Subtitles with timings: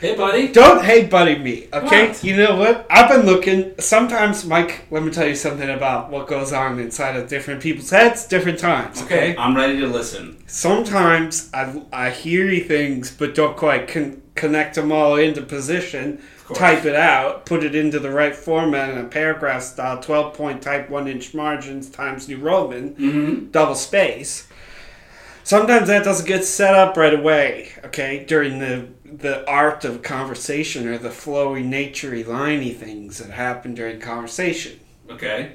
[0.00, 0.48] Hey, buddy.
[0.52, 2.08] Don't hate buddy me, okay?
[2.08, 2.22] What?
[2.22, 2.86] You know what?
[2.90, 3.72] I've been looking.
[3.78, 7.88] Sometimes, Mike, let me tell you something about what goes on inside of different people's
[7.88, 9.30] heads, different times, okay?
[9.32, 10.36] Okay, I'm ready to listen.
[10.46, 16.20] Sometimes I, I hear things, but don't quite con- connect them all into position,
[16.52, 20.60] type it out, put it into the right format in a paragraph style, 12 point
[20.60, 23.50] type 1 inch margins times New Roman, Mm-hmm.
[23.50, 24.46] double space.
[25.46, 30.88] Sometimes that doesn't get set up right away, okay, during the the art of conversation
[30.88, 34.80] or the flowy, naturey, liney things that happen during conversation.
[35.08, 35.52] Okay.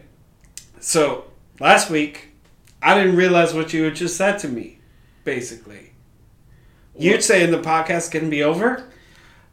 [0.80, 1.26] So
[1.60, 2.30] last week,
[2.82, 4.80] I didn't realize what you had just said to me.
[5.26, 5.92] Basically,
[6.98, 8.90] you'd saying the podcast can be over.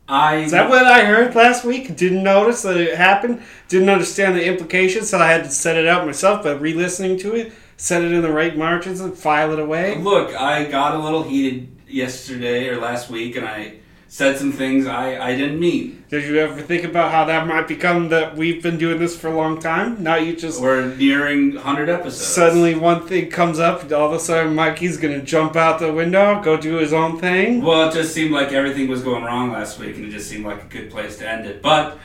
[0.09, 0.37] I.
[0.37, 1.97] Is that what I heard last week?
[1.97, 3.43] Didn't notice that it happened.
[3.67, 6.45] Didn't understand the implications, so I had to set it out myself.
[6.45, 9.97] by re-listening to it, set it in the right margins and file it away.
[9.99, 13.77] Look, I got a little heated yesterday or last week, and I
[14.09, 16.05] said some things I, I didn't mean.
[16.09, 19.29] Did you ever think about how that might become that we've been doing this for
[19.29, 20.03] a long time?
[20.03, 22.27] Now you just We're nearing 100 episodes.
[22.27, 26.43] suddenly one thing comes up, all of a sudden Mikey's gonna jump out the window,
[26.43, 27.63] go do his own thing.
[27.63, 30.45] Well, it just seemed like everything was going wrong last week, and it just seemed
[30.47, 31.63] like a good place to end it.
[31.63, 31.99] But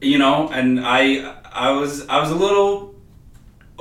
[0.00, 2.94] you know, and I I was I was a little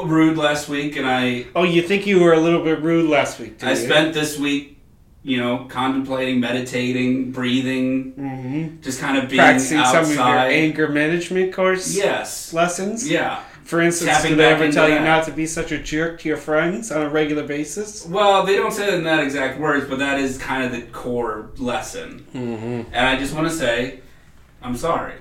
[0.04, 3.40] rude last week, and I Oh, you think you were a little bit rude last
[3.40, 3.64] week?
[3.64, 4.78] I spent this week,
[5.24, 10.88] you know, contemplating, meditating, breathing, hmm just kind of being practicing some of your anger
[10.88, 12.54] management course yes.
[12.54, 13.10] lessons.
[13.10, 13.42] Yeah.
[13.64, 15.04] For instance, Tapping do they ever tell you that.
[15.04, 18.06] not to be such a jerk to your friends on a regular basis?
[18.06, 20.84] Well, they don't say it in that exact words, but that is kind of the
[20.94, 22.26] core lesson.
[22.34, 22.94] Mm-hmm.
[22.94, 24.00] And I just want to say,
[24.62, 25.16] I'm sorry.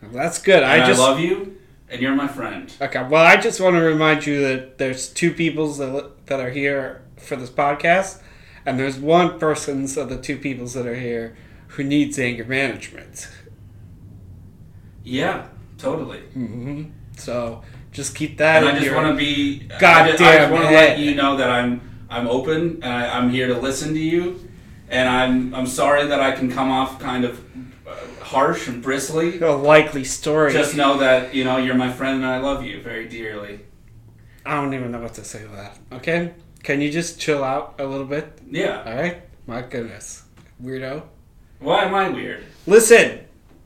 [0.00, 0.62] That's good.
[0.62, 1.59] And I, I just love you,
[1.90, 2.72] and you're my friend.
[2.80, 6.50] Okay, well, I just want to remind you that there's two peoples that, that are
[6.50, 8.20] here for this podcast,
[8.64, 11.36] and there's one person, of the two peoples that are here
[11.68, 13.28] who needs anger management.
[15.04, 16.20] Yeah, totally.
[16.20, 16.84] hmm
[17.16, 18.76] So just keep that in mind.
[18.76, 19.58] And I just want to be.
[19.78, 23.30] God I just, want to let you know that I'm I'm open and I, I'm
[23.30, 24.48] here to listen to you.
[24.88, 27.40] And I'm I'm sorry that I can come off kind of
[27.86, 29.40] uh, harsh and bristly.
[29.40, 30.52] a likely story.
[30.52, 33.60] Just know that you know you're my friend and I love you very dearly.
[34.46, 35.78] I don't even know what to say to that.
[35.92, 36.32] Okay?
[36.62, 38.38] Can you just chill out a little bit?
[38.48, 38.82] Yeah.
[38.86, 39.22] All right?
[39.46, 40.22] My goodness.
[40.62, 41.02] Weirdo.
[41.58, 42.44] Why am I weird?
[42.66, 43.20] Listen,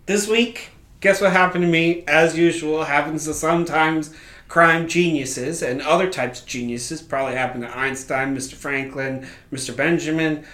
[0.06, 0.70] this week,
[1.00, 2.04] guess what happened to me?
[2.08, 4.14] As usual, happens to sometimes
[4.48, 7.02] crime geniuses and other types of geniuses.
[7.02, 8.54] Probably happened to Einstein, Mr.
[8.54, 9.76] Franklin, Mr.
[9.76, 10.44] Benjamin,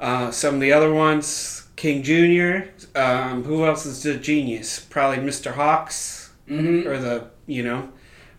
[0.00, 2.68] uh, some of the other ones, King Jr.
[2.94, 4.78] Um, who else is a genius?
[4.80, 5.54] Probably Mr.
[5.54, 6.86] Hawks, Mm-hmm.
[6.86, 7.88] or the, you know,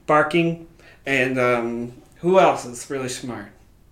[0.05, 0.67] barking.
[1.07, 3.47] And um, who else is really smart?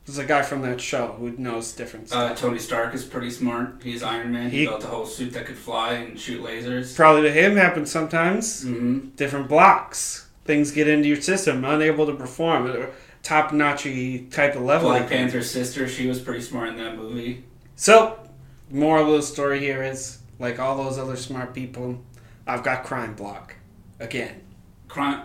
[0.06, 2.36] There's a guy from that show who knows different Uh.
[2.36, 3.82] Tony Stark is pretty smart.
[3.82, 4.52] He's Iron Man.
[4.52, 6.96] He, He- built a whole suit that could fly and shoot lasers.
[6.96, 8.64] Probably to him happens sometimes.
[8.66, 9.10] Mm-hmm.
[9.16, 10.28] different blocks.
[10.46, 12.90] Things get into your system, unable to perform at a
[13.24, 14.90] top notchy type of level.
[14.90, 17.46] Black Panther's sister, she was pretty smart in that movie.
[17.76, 18.20] So,
[18.70, 22.02] moral of the story here is like all those other smart people,
[22.48, 23.56] I've got crime block
[24.00, 24.42] again.
[24.88, 25.24] Crime.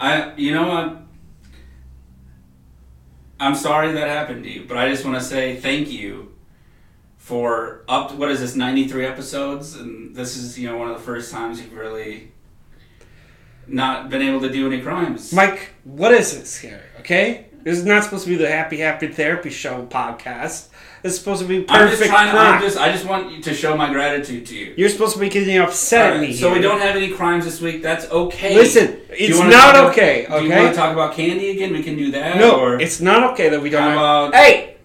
[0.00, 0.34] I.
[0.36, 1.02] You know what?
[3.40, 6.34] I'm sorry that happened to you, but I just want to say thank you
[7.16, 8.14] for up.
[8.14, 8.56] What is this?
[8.56, 12.32] 93 episodes, and this is you know one of the first times you've really
[13.66, 15.32] not been able to do any crimes.
[15.32, 16.82] Mike, what is this here?
[17.00, 20.67] Okay, this is not supposed to be the Happy Happy Therapy Show podcast.
[21.04, 21.72] It's supposed to be perfect.
[21.72, 22.30] I'm just trying.
[22.30, 22.54] crime.
[22.54, 22.76] I'm just.
[22.78, 24.74] I just want you to show my gratitude to you.
[24.76, 26.32] You're supposed to be getting upset at me.
[26.34, 27.82] so we don't have any crimes this week.
[27.82, 28.54] That's okay.
[28.56, 30.26] Listen, it's not about- okay.
[30.28, 31.72] Do you want to talk about candy again?
[31.72, 32.36] We can do that.
[32.38, 33.82] no, Or it's not okay that we don't.
[33.82, 34.76] Have, about- hey,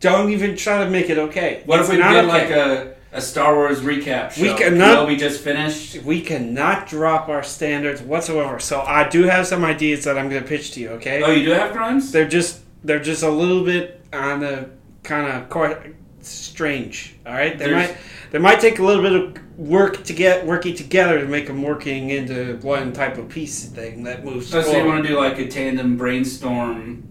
[0.00, 1.62] don't even try to make it okay.
[1.66, 2.28] what It's if we not did okay.
[2.28, 4.42] like a, a Star Wars recap show?
[4.42, 6.02] We cannot- we just finished.
[6.02, 8.58] we cannot drop our standards whatsoever.
[8.60, 10.90] So I do have some ideas that I'm going to pitch to you.
[10.90, 12.12] Okay, Oh, you do have crimes?
[12.12, 14.68] they're just they're just a little bit on the
[15.02, 17.16] kind of strange.
[17.26, 17.96] All right, they There's- might
[18.30, 21.62] they might take a little bit of work to get working together to make them
[21.62, 24.48] working into one type of piece thing that moves.
[24.48, 27.02] So, so you want to do like a tandem brainstorm,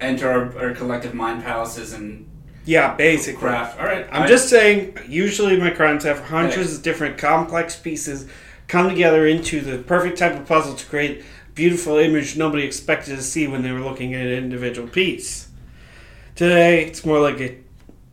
[0.00, 2.28] enter our, our collective mind palaces and
[2.64, 3.40] yeah, basically.
[3.40, 3.80] craft.
[3.80, 4.06] All right.
[4.12, 4.98] I'm I- just saying.
[5.08, 8.26] Usually, my crimes have hundreds of different complex pieces
[8.68, 11.24] come together into the perfect type of puzzle to create
[11.54, 15.48] beautiful image nobody expected to see when they were looking at an individual piece.
[16.34, 17.58] Today, it's more like a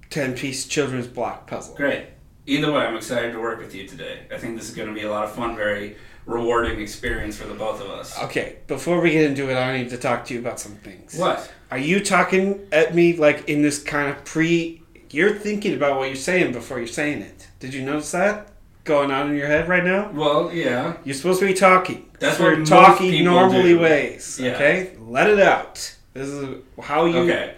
[0.10, 1.76] ten-piece children's block puzzle.
[1.76, 2.08] great.
[2.46, 4.22] Either way, I'm excited to work with you today.
[4.34, 5.96] I think this is going to be a lot of fun, very
[6.26, 8.18] rewarding experience for the both of us.
[8.24, 11.16] Okay, before we get into it, I need to talk to you about some things.
[11.16, 11.52] What?
[11.70, 14.82] Are you talking at me like in this kind of pre
[15.12, 17.48] you're thinking about what you're saying before you're saying it.
[17.60, 18.52] Did you notice that
[18.84, 20.12] going on in your head right now?
[20.12, 20.98] Well, yeah.
[21.04, 22.10] You're supposed to be talking.
[22.20, 23.80] That's what You're what talking normally do.
[23.80, 24.40] ways.
[24.40, 24.56] Yeah.
[24.56, 25.96] Okay, let it out.
[26.14, 27.20] This is how you.
[27.20, 27.56] Okay.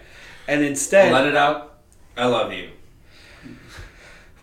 [0.48, 1.78] And instead, Let it out.
[2.16, 2.68] I love you.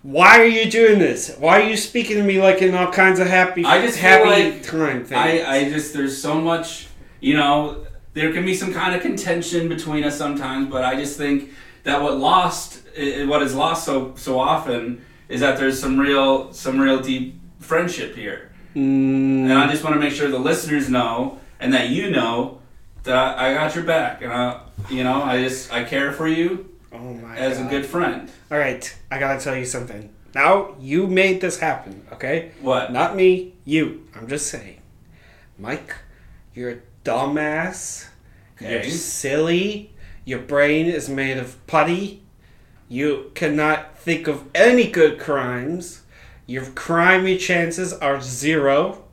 [0.02, 1.36] why are you doing this?
[1.38, 4.30] Why are you speaking to me like in all kinds of happy, I just happy
[4.30, 5.12] like time things?
[5.12, 6.88] I, I just there's so much
[7.20, 11.18] you know there can be some kind of contention between us sometimes but i just
[11.18, 11.52] think
[11.84, 12.82] that what lost
[13.28, 18.16] what is lost so so often is that there's some real some real deep friendship
[18.16, 18.46] here
[18.76, 22.59] Mm, and i just want to make sure the listeners know and that you know
[23.04, 26.70] that i, got your back and i you know i just i care for you
[26.92, 27.68] oh my as god.
[27.68, 30.10] a good friend All right, I gotta tell you something.
[30.34, 32.52] Now you made this happen, okay?
[32.62, 34.08] what Not me, you.
[34.16, 34.82] I'm just saying,
[35.58, 35.94] Mike,
[36.56, 38.08] you're a dumbass.
[38.60, 39.94] You're silly.
[40.26, 42.24] Your brain is made of putty.
[42.88, 46.02] You cannot think of any good crimes.
[46.48, 49.04] Your crimey chances are zero.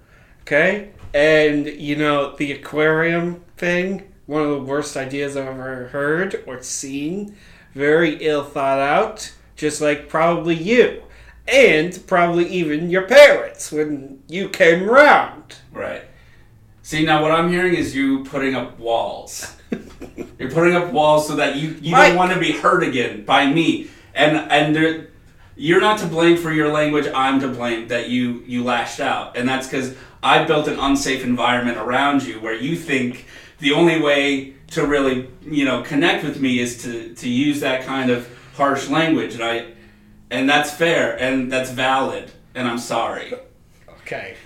[0.43, 0.91] Okay?
[1.15, 6.63] And, you know, the aquarium thing, one of the worst ideas I've ever heard or
[6.63, 7.37] seen.
[7.75, 11.03] Very ill thought out, just like probably you.
[11.49, 15.57] And probably even your parents when you came around.
[15.73, 16.03] Right.
[16.83, 19.57] See now, what I'm hearing is you putting up walls.
[20.39, 22.09] You're putting up walls so that you, you Mike.
[22.09, 25.09] don't want to be hurt again by me, and and there,
[25.57, 27.07] you're not to blame for your language.
[27.13, 29.97] I'm to blame that you you lashed out, and that's because
[30.27, 33.27] I built an unsafe environment around you where you think
[33.61, 37.87] the only way to really you know connect with me is to to use that
[37.87, 39.67] kind of harsh language, and I
[40.31, 43.35] and that's fair and that's valid, and I'm sorry.
[44.01, 44.37] Okay.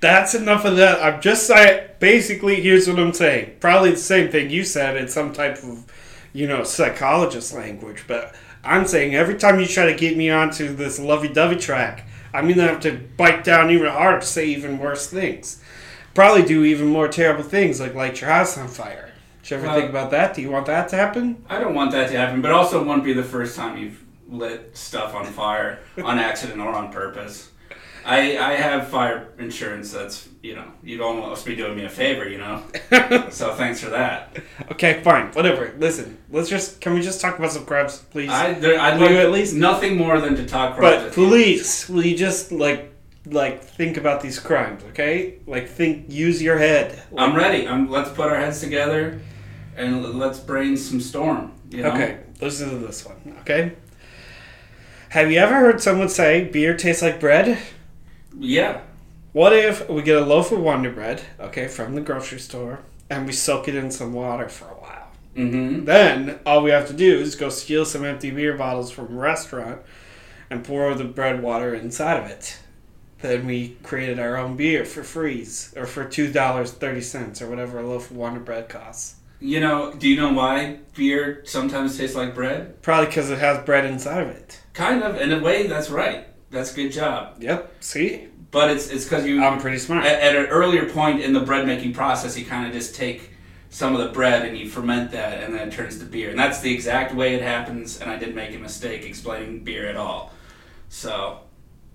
[0.00, 1.02] That's enough of that.
[1.02, 1.90] I'm just saying.
[1.98, 3.56] Basically, here's what I'm saying.
[3.60, 5.84] Probably the same thing you said in some type of,
[6.32, 8.04] you know, psychologist language.
[8.06, 12.48] But I'm saying every time you try to get me onto this lovey-dovey track, I'm
[12.48, 15.62] gonna have to bite down even harder to say even worse things.
[16.12, 19.10] Probably do even more terrible things like light your house on fire.
[19.42, 20.34] Did you ever Well- think about that?
[20.34, 21.44] Do you want that to happen?
[21.48, 24.00] I don't want that to happen, but also it won't be the first time you've
[24.28, 27.50] lit stuff on fire on accident or on purpose.
[28.06, 29.92] I I have fire insurance.
[29.92, 32.62] That's you know you'd almost be doing me a favor, you know.
[33.30, 34.36] so thanks for that.
[34.70, 35.74] Okay, fine, whatever.
[35.78, 38.30] Listen, let's just can we just talk about some crabs, please?
[38.30, 40.76] I there, I'd like at least- nothing more than to talk.
[40.76, 42.92] crap But please, will you just like
[43.26, 45.38] like think about these crimes, okay?
[45.46, 47.02] Like think, use your head.
[47.18, 47.66] I'm ready.
[47.66, 49.20] I'm, let's put our heads together
[49.76, 51.52] and l- let's brain some storm.
[51.70, 51.90] You know?
[51.90, 53.72] Okay, listen to this one, okay?
[55.08, 57.58] Have you ever heard someone say beer tastes like bread?
[58.38, 58.82] Yeah.
[59.32, 62.80] What if we get a loaf of Wonder Bread, okay, from the grocery store,
[63.10, 65.10] and we soak it in some water for a while?
[65.34, 65.84] Mm-hmm.
[65.84, 69.20] Then all we have to do is go steal some empty beer bottles from a
[69.20, 69.82] restaurant
[70.48, 72.58] and pour the bread water inside of it.
[73.20, 77.48] Then we created our own beer for freeze or for two dollars thirty cents or
[77.48, 79.16] whatever a loaf of Wonder Bread costs.
[79.40, 79.92] You know?
[79.92, 82.80] Do you know why beer sometimes tastes like bread?
[82.82, 84.62] Probably because it has bread inside of it.
[84.72, 85.20] Kind of.
[85.20, 86.26] In a way, that's right.
[86.50, 87.42] That's a good job.
[87.42, 87.72] Yep.
[87.80, 90.04] See, But it's it's because you I'm pretty smart.
[90.04, 93.30] at, at an earlier point in the bread making process, you kind of just take
[93.70, 96.30] some of the bread and you ferment that, and then it turns to beer.
[96.30, 98.00] And that's the exact way it happens.
[98.00, 100.32] And I didn't make a mistake explaining beer at all.
[100.88, 101.40] So,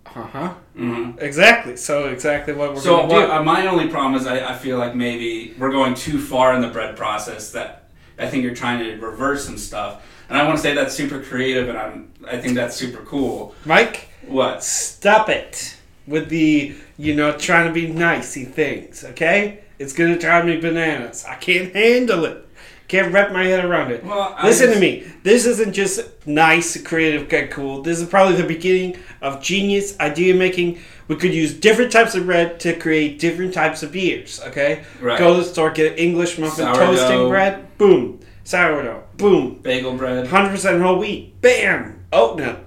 [0.05, 0.53] Uh huh.
[0.77, 1.19] mhm.
[1.21, 1.77] Exactly.
[1.77, 4.93] So exactly what we're so what, uh, my only problem is I, I feel like
[4.95, 7.51] maybe we're going too far in the bread process.
[7.53, 7.89] That
[8.19, 10.05] I think you're trying to reverse some stuff.
[10.29, 13.55] And I want to say that's super creative, and I'm I think that's super cool.
[13.65, 14.63] Mike, What?
[14.63, 15.77] stop it
[16.07, 19.03] with the you know trying to be nicey things.
[19.03, 21.25] Okay, it's gonna drive me bananas.
[21.27, 22.47] I can't handle it.
[22.87, 24.03] Can't wrap my head around it.
[24.03, 25.05] Well, Listen to me.
[25.23, 27.81] This isn't just nice, creative, okay, cool.
[27.81, 30.77] This is probably the beginning of genius idea making.
[31.07, 34.41] We could use different types of bread to create different types of beers.
[34.47, 35.17] Okay, Right.
[35.17, 36.85] go to the store, get English muffin Sourdough.
[36.97, 37.77] toasting bread.
[37.77, 39.03] Boom, sourdough.
[39.15, 40.27] Boom, Bagel bread.
[40.27, 41.39] hundred percent whole wheat.
[41.41, 42.57] Bam, oatmeal.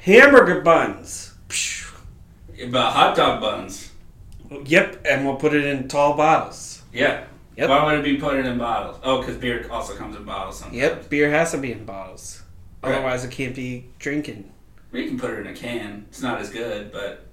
[0.00, 1.34] Hamburger buns.
[2.68, 3.90] But hot dog buns.
[4.64, 6.82] Yep, and we'll put it in tall bottles.
[6.92, 7.24] Yeah.
[7.56, 7.68] Yep.
[7.68, 8.98] Why would it be put in bottles?
[9.02, 10.76] Oh, because beer also comes in bottles sometimes.
[10.78, 12.42] Yep, beer has to be in bottles.
[12.82, 12.94] Right.
[12.94, 14.50] Otherwise, it can't be drinking.
[14.92, 16.06] We can put it in a can.
[16.08, 17.26] It's not as good, but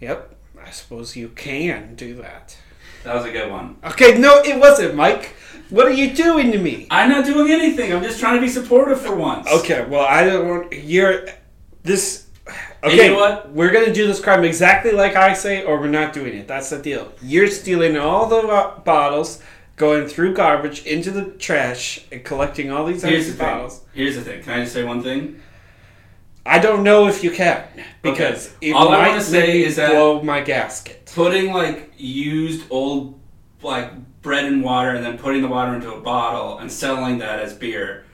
[0.00, 0.34] Yep,
[0.64, 2.56] I suppose you can do that.
[3.04, 3.76] that was a good one.
[3.84, 5.34] Okay, no, it wasn't, Mike.
[5.70, 6.86] What are you doing to me?
[6.90, 7.92] I'm not doing anything.
[7.92, 9.48] I'm just trying to be supportive for once.
[9.50, 10.72] Okay, well, I don't want.
[10.72, 11.26] You're.
[11.82, 12.23] This.
[12.84, 13.50] Okay, you know what?
[13.52, 16.46] we're gonna do this crime exactly like I say, or we're not doing it.
[16.48, 17.12] That's the deal.
[17.22, 19.42] You're stealing all the uh, bottles
[19.76, 23.46] going through garbage into the trash and collecting all these Here's the empty thing.
[23.48, 23.80] bottles.
[23.92, 24.42] Here's the thing.
[24.42, 25.40] Can I just say one thing?
[26.46, 27.64] I don't know if you can
[28.02, 28.68] because Okay.
[28.68, 31.10] it All I might wanna say maybe is that- blow my gasket.
[31.14, 33.18] Putting like used old
[33.62, 37.38] like bread and water, and then putting the water into a bottle and selling that
[37.40, 38.04] as beer.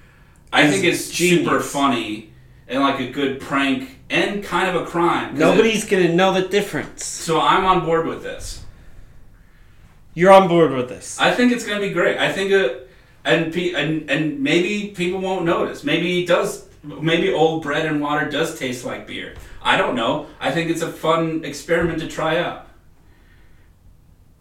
[0.53, 1.73] I Is think it's super genius.
[1.73, 2.33] funny
[2.69, 5.31] and like a good prank and kind of a crime.
[5.31, 7.05] 'Cause it- Nobody's gonna know the difference.
[7.05, 8.63] so I'm on board with this.
[10.15, 11.17] You're on board with this.
[11.21, 12.19] I think it's gonna be great.
[12.19, 12.89] I think it,
[13.25, 15.85] and pe- and and maybe people won't notice.
[15.85, 16.65] Maybe it does.
[16.83, 19.35] Maybe old bread and water does taste like beer.
[19.63, 20.27] I don't know.
[20.41, 22.67] I think it's a fun experiment to try out.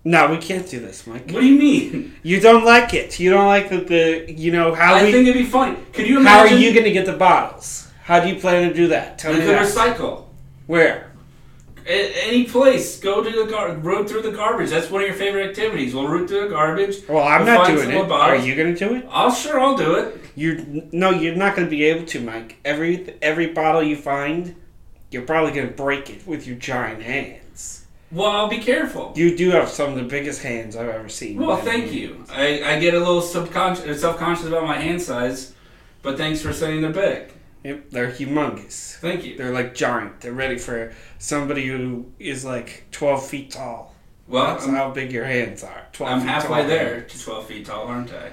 [0.06, 1.30] No, we can't do this, Mike.
[1.30, 2.16] What do you mean?
[2.24, 3.20] You don't like it.
[3.20, 5.78] You don't like the, the you know how I we, think it'd be funny.
[5.94, 6.48] Could you imagine?
[6.50, 7.89] how are you gonna get the bottles?
[8.10, 9.20] How do you plan to do that?
[9.20, 9.68] Tell we me could that.
[9.68, 10.26] recycle.
[10.66, 11.12] Where?
[11.86, 13.00] A- any place.
[13.00, 14.72] Go to the gar- road through the garbage.
[14.72, 15.94] That's one of your favorite activities.
[15.94, 17.08] We'll root through the garbage.
[17.08, 17.96] Well, I'm We'll not find doing some it.
[18.00, 18.42] more bottles.
[18.42, 19.06] Are you gonna do it?
[19.12, 20.18] I'll sure I'll do it.
[20.36, 22.58] You no, you're not gonna be able to, Mike.
[22.66, 24.56] Every every bottle you find,
[25.12, 27.86] you're probably gonna break it with your giant hands.
[28.12, 29.14] Well, I'll be careful.
[29.16, 31.38] You do have some of the biggest hands I've ever seen.
[31.38, 32.26] Well, thank you.
[32.32, 35.54] I, I get a little subconscious, self conscious about my hand size,
[36.02, 37.34] but thanks for saying they're big.
[37.64, 38.96] Yep, they're humongous.
[38.96, 39.38] Thank you.
[39.38, 40.22] They're like giant.
[40.22, 43.96] They're ready for somebody who is like 12 feet tall.
[44.28, 45.88] Well, That's I'm, how big your hands are.
[45.92, 47.14] 12 I'm halfway there hands.
[47.14, 48.30] to 12 feet tall, aren't I?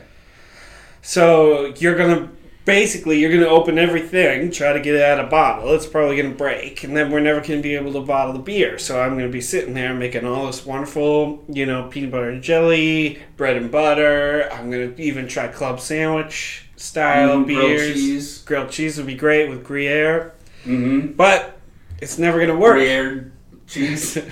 [1.02, 2.30] So you're gonna
[2.66, 5.73] basically you're gonna open everything, try to get it out of a bottle.
[5.75, 8.78] It's probably gonna break, and then we're never gonna be able to bottle the beer.
[8.78, 12.42] So I'm gonna be sitting there making all this wonderful, you know, peanut butter and
[12.42, 14.49] jelly, bread and butter.
[14.52, 17.95] I'm gonna even try club sandwich style Mm, grilled beers.
[17.95, 18.38] cheese.
[18.42, 20.33] Grilled cheese would be great with Gruyere,
[20.64, 21.12] Mm-hmm.
[21.12, 21.59] but
[22.00, 22.75] it's never gonna work.
[22.76, 23.33] Gruyere
[23.66, 24.18] cheese.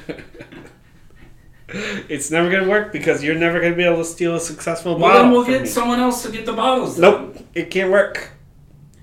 [1.68, 5.00] it's never gonna work because you're never gonna be able to steal a successful well,
[5.08, 5.22] bottle.
[5.22, 5.68] then we'll get me.
[5.68, 6.98] someone else to get the bottles.
[6.98, 8.30] Nope, it can't work.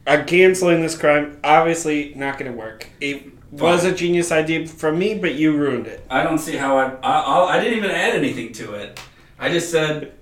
[0.07, 1.39] I'm canceling this crime.
[1.43, 2.87] Obviously, not going to work.
[2.99, 6.03] It was a genius idea from me, but you ruined it.
[6.09, 7.19] I don't see how I, I.
[7.21, 8.99] I'll, I didn't even add anything to it.
[9.37, 10.13] I just said,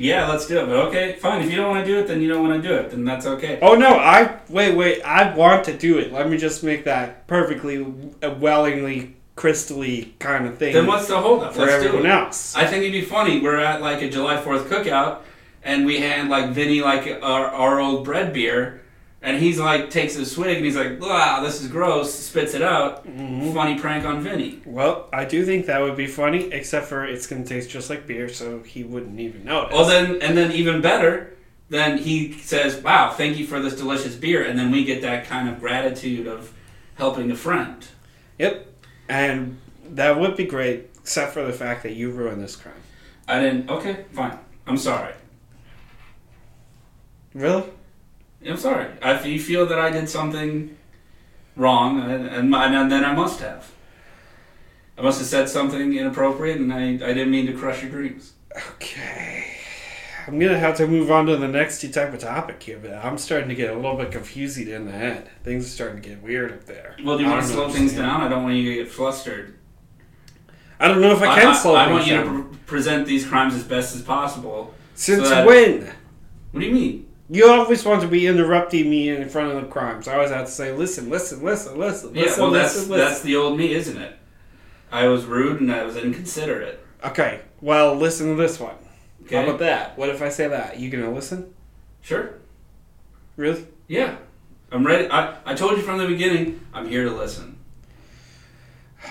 [0.00, 0.66] yeah, let's do it.
[0.66, 1.42] But okay, fine.
[1.42, 2.90] If you don't want to do it, then you don't want to do it.
[2.90, 3.58] Then that's okay.
[3.60, 3.96] Oh no!
[3.96, 5.02] I wait, wait.
[5.02, 6.12] I want to do it.
[6.12, 7.86] Let me just make that perfectly,
[8.22, 11.54] uh, wellingly, crystally kind of thing Then what's the holdup?
[11.54, 12.54] for Let's everyone else.
[12.56, 13.40] I think it'd be funny.
[13.40, 15.20] We're at like a July Fourth cookout,
[15.62, 18.79] and we hand like Vinny like our, our old bread beer,
[19.22, 22.62] and he's like takes a swig and he's like, "Wow, this is gross." Spits it
[22.62, 23.06] out.
[23.06, 23.52] Mm-hmm.
[23.52, 24.60] Funny prank on Vinny.
[24.64, 27.90] Well, I do think that would be funny, except for it's going to taste just
[27.90, 29.74] like beer, so he wouldn't even notice.
[29.74, 31.36] Well, then and then even better,
[31.68, 35.26] then he says, "Wow, thank you for this delicious beer," and then we get that
[35.26, 36.52] kind of gratitude of
[36.94, 37.86] helping a friend.
[38.38, 38.66] Yep,
[39.08, 39.58] and
[39.90, 42.74] that would be great, except for the fact that you ruined this crime.
[43.28, 43.68] I didn't.
[43.68, 44.38] Okay, fine.
[44.66, 45.12] I'm sorry.
[47.34, 47.64] Really?
[48.46, 48.88] I'm sorry.
[49.02, 50.76] If you feel that I did something
[51.56, 53.70] wrong, and, and, and then I must have.
[54.96, 58.32] I must have said something inappropriate, and I, I didn't mean to crush your dreams.
[58.72, 59.46] Okay.
[60.26, 63.16] I'm gonna have to move on to the next type of topic here, but I'm
[63.18, 65.30] starting to get a little bit confused in the head.
[65.42, 66.96] Things are starting to get weird up there.
[67.02, 68.20] Well, do you I want to slow things down?
[68.20, 69.56] I don't want you to get flustered.
[70.78, 72.36] I don't know if I can slow I, things want you down.
[72.36, 74.74] to pre- present these crimes as best as possible.
[74.94, 75.92] Since so that- when?
[76.52, 77.09] What do you mean?
[77.32, 80.08] You always want to be interrupting me in front of the crimes.
[80.08, 83.06] I always have to say, listen, listen, listen, listen, Yeah, listen, well, that's listen, listen.
[83.06, 84.16] that's the old me, isn't it?
[84.90, 86.84] I was rude and I was inconsiderate.
[87.04, 88.74] Okay, well, listen to this one.
[89.26, 89.96] Okay, How about that?
[89.96, 90.80] What if I say that?
[90.80, 91.54] You gonna listen?
[92.02, 92.34] sure.
[93.36, 93.64] Really?
[93.86, 94.16] Yeah,
[94.72, 95.08] I'm ready.
[95.08, 96.60] I, I told you from the beginning.
[96.74, 97.58] I'm here to listen.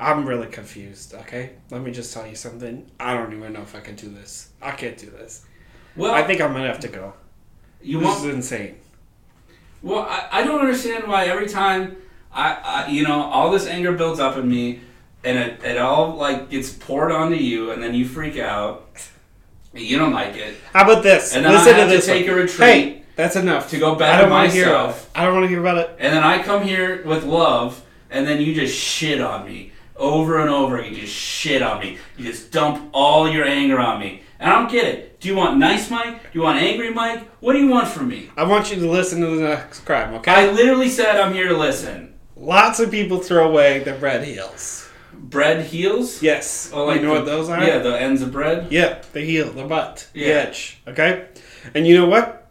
[0.00, 1.52] I'm really confused, okay?
[1.70, 2.90] Let me just tell you something.
[2.98, 4.50] I don't even know if I can do this.
[4.60, 5.46] I can't do this.
[5.96, 7.12] Well, I think I'm gonna have to go.
[7.82, 8.76] you this want is insane.
[9.82, 11.96] Well, I, I don't understand why every time
[12.32, 14.80] I, I, you know, all this anger builds up in me,
[15.22, 18.86] and it, it all like gets poured onto you, and then you freak out.
[19.72, 20.56] You don't like it.
[20.72, 21.34] How about this?
[21.34, 22.06] And then Listen I have to to this.
[22.06, 22.38] take one.
[22.38, 23.70] a retreat Hey, that's enough.
[23.70, 25.78] to go I back don't to to hear myself, I don't want to hear about
[25.78, 25.90] it.
[25.98, 30.40] and then I come here with love, and then you just shit on me over
[30.40, 30.80] and over.
[30.82, 31.98] You just shit on me.
[32.16, 35.20] You just dump all your anger on me, and I don't get it.
[35.20, 36.22] Do you want nice Mike?
[36.22, 37.26] Do you want angry Mike?
[37.40, 38.28] What do you want from me?
[38.36, 40.32] I want you to listen to the next crime, okay?
[40.32, 42.14] I literally said I'm here to listen.
[42.36, 44.86] Lots of people throw away their bread heels.
[45.14, 46.20] Bread heels?
[46.22, 46.70] Yes.
[46.74, 47.62] Oh, like you know the- what those are?
[47.64, 48.70] Yeah, the ends of bread.
[48.70, 50.26] Yep, the heel, the butt, the Yeah.
[50.26, 50.78] edge.
[50.86, 51.24] Okay?
[51.74, 52.42] And you know what?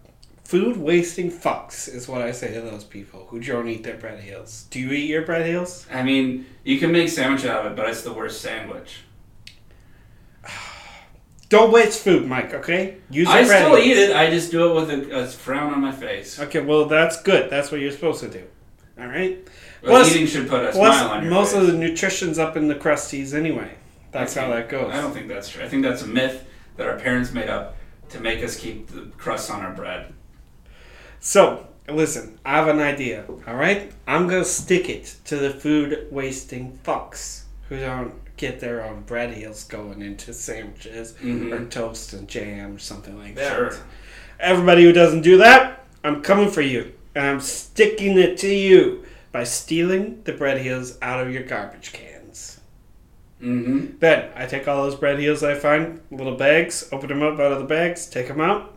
[0.45, 4.19] Food wasting fucks is what I say to those people who don't eat their bread
[4.19, 4.65] heels.
[4.71, 5.85] Do you eat your bread heels?
[5.93, 9.01] I mean, you can make sandwich out of it, but it's the worst sandwich.
[11.53, 12.53] Don't waste food, Mike.
[12.53, 14.15] Okay, use I still eat it.
[14.15, 16.39] I just do it with a, a frown on my face.
[16.39, 17.49] Okay, well that's good.
[17.51, 18.43] That's what you're supposed to do.
[18.99, 19.37] All right.
[19.81, 21.61] But Plus- eating should put a smile on your most face.
[21.61, 23.75] of the nutrition's up in the crusties anyway.
[24.11, 24.91] That's how that goes.
[24.91, 25.63] I don't think that's true.
[25.63, 26.43] I think that's a myth
[26.77, 27.75] that our parents made up
[28.09, 30.11] to make us keep the crust on our bread.
[31.19, 33.91] So, listen, I have an idea, alright?
[34.07, 39.31] I'm gonna stick it to the food wasting fucks who don't get their own bread
[39.31, 41.51] heels going into sandwiches Mhm.
[41.53, 43.55] or toast and jam or something like that.
[43.55, 43.75] Sure.
[44.39, 46.93] Everybody who doesn't do that, I'm coming for you.
[47.15, 51.93] And I'm sticking it to you by stealing the bread heels out of your garbage
[51.93, 52.59] cans.
[53.41, 53.97] Mm-hmm.
[53.99, 57.51] Then I take all those bread heels I find, little bags, open them up out
[57.51, 58.73] of the bags, take them out,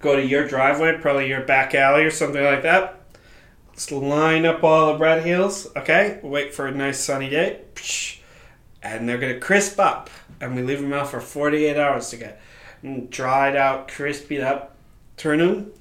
[0.00, 3.00] go to your driveway, probably your back alley or something like that.
[3.74, 6.20] Just line up all the bread heels, okay?
[6.22, 7.62] Wait for a nice sunny day,
[8.82, 10.08] and they're gonna crisp up.
[10.40, 12.40] And we leave them out for 48 hours to get
[13.10, 14.76] dried out, crispied up,
[15.16, 15.72] turn them.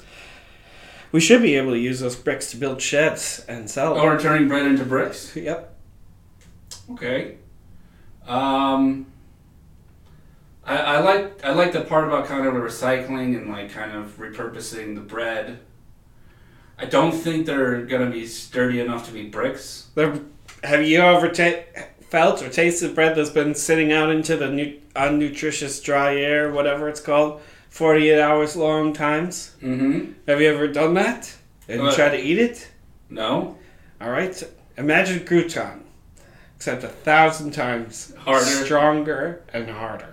[1.12, 4.04] We should be able to use those bricks to build sheds and sell them.
[4.04, 5.36] Or turning bread into bricks.
[5.36, 5.76] Yep.
[6.92, 7.38] Okay.
[8.28, 9.08] Um.
[10.66, 14.18] I, I like I like the part about kind of recycling and like kind of
[14.18, 15.60] repurposing the bread.
[16.78, 19.88] I don't think they're gonna be sturdy enough to be bricks.
[19.96, 20.20] There,
[20.64, 21.62] have you ever ta-
[22.10, 26.90] felt or tasted bread that's been sitting out into the nu- unnutritious dry air, whatever
[26.90, 29.56] it's called, 48 hours long times?
[29.62, 30.12] Mm-hmm.
[30.28, 31.34] Have you ever done that?
[31.68, 32.70] And Uh, try to eat it?
[33.10, 33.58] No.
[34.02, 34.44] All right.
[34.78, 35.80] Imagine crouton,
[36.58, 38.46] except a thousand times Harder.
[38.46, 40.13] stronger and harder.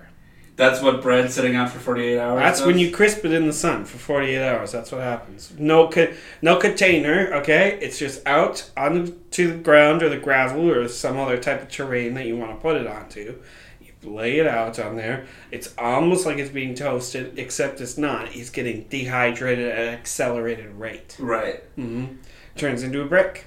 [0.61, 2.39] That's what bread sitting out for forty eight hours.
[2.39, 4.71] That's when you crisp it in the sun for 48 hours.
[4.71, 5.51] That's what happens.
[5.57, 6.13] No co-
[6.43, 7.79] no container, okay?
[7.81, 12.13] It's just out onto the ground or the gravel or some other type of terrain
[12.13, 13.41] that you want to put it onto.
[13.81, 15.25] You lay it out on there.
[15.49, 18.35] It's almost like it's being toasted, except it's not.
[18.35, 21.17] It's getting dehydrated at an accelerated rate.
[21.17, 21.63] Right.
[21.75, 22.17] Mm-hmm.
[22.55, 23.45] Turns into a brick.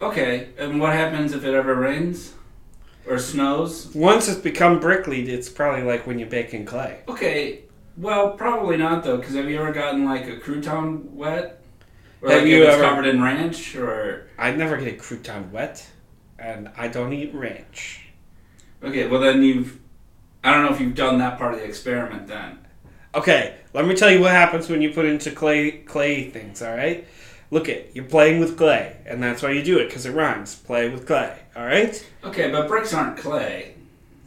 [0.00, 0.50] Okay.
[0.56, 2.34] And what happens if it ever rains
[3.06, 3.94] or snows?
[3.94, 7.00] Once it's become brickly, it's probably like when you bake in clay.
[7.08, 7.60] Okay.
[7.96, 11.60] Well, probably not though, because have you ever gotten like a crouton wet?
[12.22, 15.86] Or Have like you ever- covered in ranch or I never get a crouton wet,
[16.38, 18.00] and I don't eat ranch.
[18.82, 19.78] Okay, well then you've
[20.42, 22.58] I don't know if you've done that part of the experiment then.
[23.14, 26.62] Okay, let me tell you what happens when you put into clay clay things.
[26.62, 27.06] All right,
[27.54, 30.54] look at You're playing with clay, and that's why you do it because it rhymes.
[30.56, 31.32] Play with clay.
[31.56, 31.94] All right.
[32.24, 33.74] Okay, but bricks aren't clay.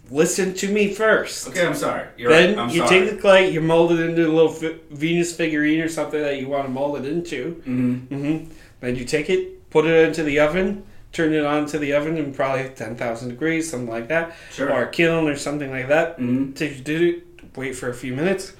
[0.10, 1.50] Listen to me first.
[1.50, 2.08] Okay, I'm sorry.
[2.18, 2.64] You're then right.
[2.64, 2.90] I'm you sorry.
[3.02, 6.40] take the clay, you mold it into a little fi- Venus figurine or something that
[6.40, 7.62] you want to mold it into.
[7.68, 8.08] Mhm.
[8.08, 8.38] hmm
[8.80, 12.16] Then you take it, put it into the oven, turn it on to the oven
[12.18, 14.72] and probably ten thousand degrees, something like that, Sure.
[14.72, 16.18] or a kiln or something like that.
[16.20, 16.56] Mhm.
[16.56, 17.22] Take do
[17.58, 18.54] wait for a few minutes,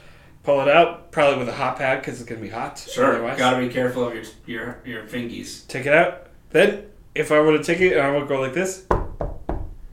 [0.48, 2.80] pull it out, probably with a hot pad because it's gonna be hot.
[2.80, 3.16] Sure.
[3.16, 3.38] otherwise.
[3.38, 5.68] Got to be careful of your your your fingies.
[5.68, 6.28] Take it out.
[6.52, 8.86] Then, if I were to take it, and I would go like this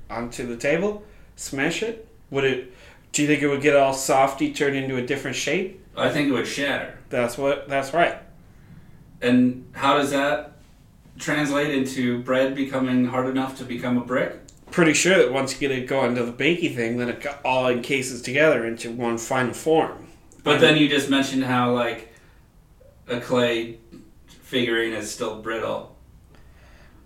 [0.09, 1.03] onto the table,
[1.35, 2.07] smash it.
[2.31, 2.73] Would it?
[3.11, 5.85] Do you think it would get all softy, turn into a different shape?
[5.97, 7.01] I think it would shatter.
[7.11, 7.69] That's what.
[7.69, 8.19] That's right.
[9.21, 10.53] And how does that
[11.19, 14.39] translate into bread becoming hard enough to become a brick?
[14.71, 17.67] Pretty sure that once you get it going to the baking thing, then it all
[17.67, 20.04] encases together into one final form.
[20.45, 22.13] But then you just mentioned how like
[23.09, 23.79] a clay
[24.29, 25.97] figurine is still brittle.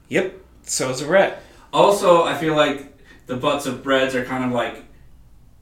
[0.08, 0.34] Yep.
[0.64, 1.38] So is a red.
[1.72, 4.84] Also, I feel like the butts of breads are kind of like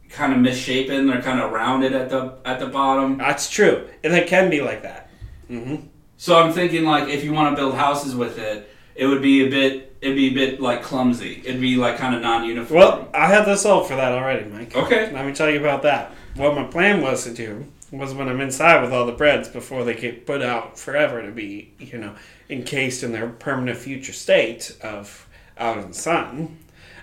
[0.09, 1.07] kind of misshapen.
[1.07, 3.19] They're kind of rounded at the at the bottom.
[3.19, 5.11] That's true, and it can be like that.
[5.49, 5.77] hmm
[6.17, 9.47] So I'm thinking like if you want to build houses with it, it would be
[9.47, 11.43] a bit it'd be a bit like clumsy.
[11.45, 12.79] It'd be like kind of non-uniform.
[12.79, 14.75] Well, I had this all for that already, Mike.
[14.77, 15.13] okay.
[15.13, 16.13] Let me tell you about that.
[16.37, 19.85] What my plan was to do was when I'm inside with all the breads before
[19.85, 22.15] they get put out forever to be, you know,
[22.51, 26.59] encased in their permanent future state of out in the sun,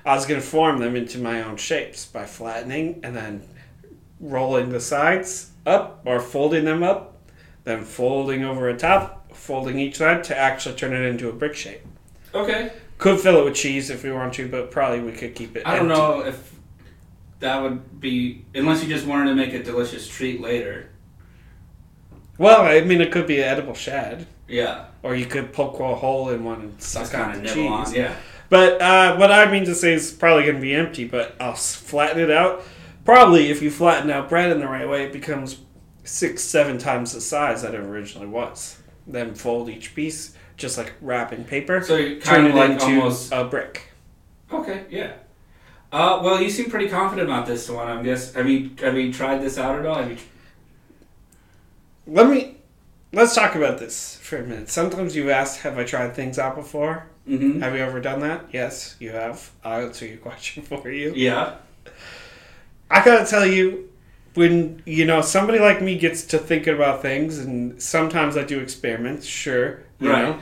[0.05, 3.47] I was going to form them into my own shapes by flattening and then
[4.19, 7.17] rolling the sides up or folding them up,
[7.63, 11.55] then folding over a top, folding each side to actually turn it into a brick
[11.55, 11.81] shape.
[12.35, 12.71] Okay.
[12.99, 15.65] Could fill it with cheese if we want to, but probably we could keep it.
[15.65, 15.99] I don't empty.
[15.99, 16.52] know if
[17.43, 20.89] that would be unless you just wanted to make a delicious treat later.
[22.37, 24.85] Well, I mean, it could be an edible shad, Yeah.
[25.03, 27.85] or you could poke a hole in one and suck of the nibble on.
[27.85, 27.95] cheese.
[27.95, 28.15] Yeah.
[28.49, 31.53] But uh, what I mean to say is probably going to be empty, but I'll
[31.55, 32.63] flatten it out.
[33.05, 35.57] Probably, if you flatten out bread in the right way, it becomes
[36.05, 38.79] six, seven times the size that it originally was.
[39.05, 41.81] Then fold each piece, just like wrapping paper.
[41.83, 43.89] So you turn kind it of like into almost a brick.
[44.51, 45.13] Okay, yeah.
[45.93, 47.87] Uh, well, you seem pretty confident about this one.
[47.87, 48.33] I guess.
[48.33, 49.95] Have you have you tried this out at all?
[50.01, 50.17] Have you?
[52.07, 52.57] Let me
[53.13, 54.69] let's talk about this for a minute.
[54.69, 57.61] Sometimes you've asked, "Have I tried things out before?" Mm-hmm.
[57.61, 58.45] Have you ever done that?
[58.51, 59.51] Yes, you have.
[59.63, 61.13] I'll answer your question for you.
[61.15, 61.55] Yeah.
[62.89, 63.89] I gotta tell you,
[64.33, 68.59] when you know somebody like me gets to thinking about things, and sometimes I do
[68.59, 69.27] experiments.
[69.27, 70.23] Sure, you Right.
[70.23, 70.39] know.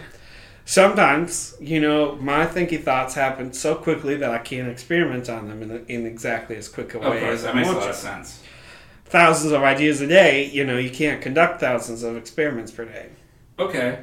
[0.65, 5.61] Sometimes, you know, my thinking thoughts happen so quickly that I can't experiment on them
[5.63, 7.83] in, in exactly as quick a Of way course, as I that makes a lot
[7.83, 7.89] to.
[7.89, 8.41] of sense.
[9.05, 13.09] Thousands of ideas a day, you know, you can't conduct thousands of experiments per day.
[13.59, 13.99] Okay.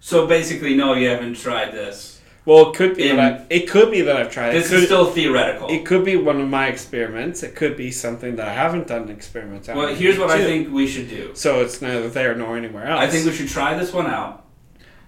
[0.00, 2.20] So basically, no, you haven't tried this.
[2.46, 4.52] Well, it could be In- that I, it could be that I've tried.
[4.52, 5.68] This it could, is still theoretical.
[5.68, 7.42] It could be one of my experiments.
[7.42, 9.76] It could be something that I haven't done an experiment on.
[9.76, 11.32] well, here's what I think we should do.
[11.34, 13.00] So it's neither there nor anywhere else.
[13.02, 14.46] I think we should try this one out.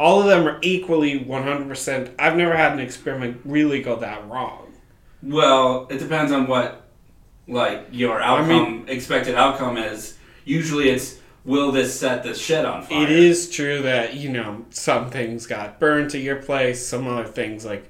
[0.03, 2.13] All of them are equally 100%.
[2.19, 4.73] I've never had an experiment really go that wrong.
[5.23, 6.89] Well, it depends on what,
[7.47, 10.19] like, your outcome, expected outcome is.
[10.45, 13.05] Usually it's, will this set this shit on fire?
[13.05, 17.25] It is true that, you know, some things got burned to your place, some other
[17.25, 17.89] things like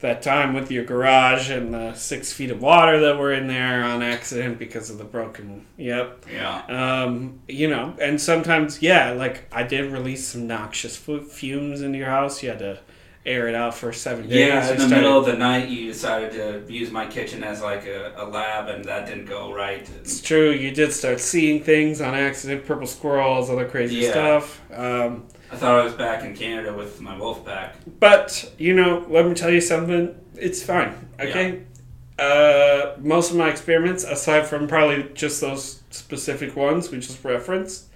[0.00, 3.82] that time with your garage and the six feet of water that were in there
[3.82, 5.66] on accident because of the broken.
[5.76, 6.26] Yep.
[6.32, 7.02] Yeah.
[7.02, 12.06] Um, you know, and sometimes, yeah, like I did release some noxious fumes into your
[12.10, 12.42] house.
[12.44, 12.78] You had to
[13.26, 14.38] air it out for seven days.
[14.38, 17.60] Yeah, in the started- middle of the night, you decided to use my kitchen as
[17.60, 19.86] like a, a lab, and that didn't go right.
[20.00, 20.50] It's true.
[20.50, 24.10] You did start seeing things on accident, purple squirrels, other crazy Yeah.
[24.12, 24.62] stuff.
[24.72, 27.74] Um, I thought I was back in Canada with my wolf pack.
[27.98, 30.14] but you know, let me tell you something.
[30.36, 30.94] It's fine.
[31.18, 31.62] Okay.
[32.18, 37.86] Uh, most of my experiments, aside from probably just those specific ones we just referenced,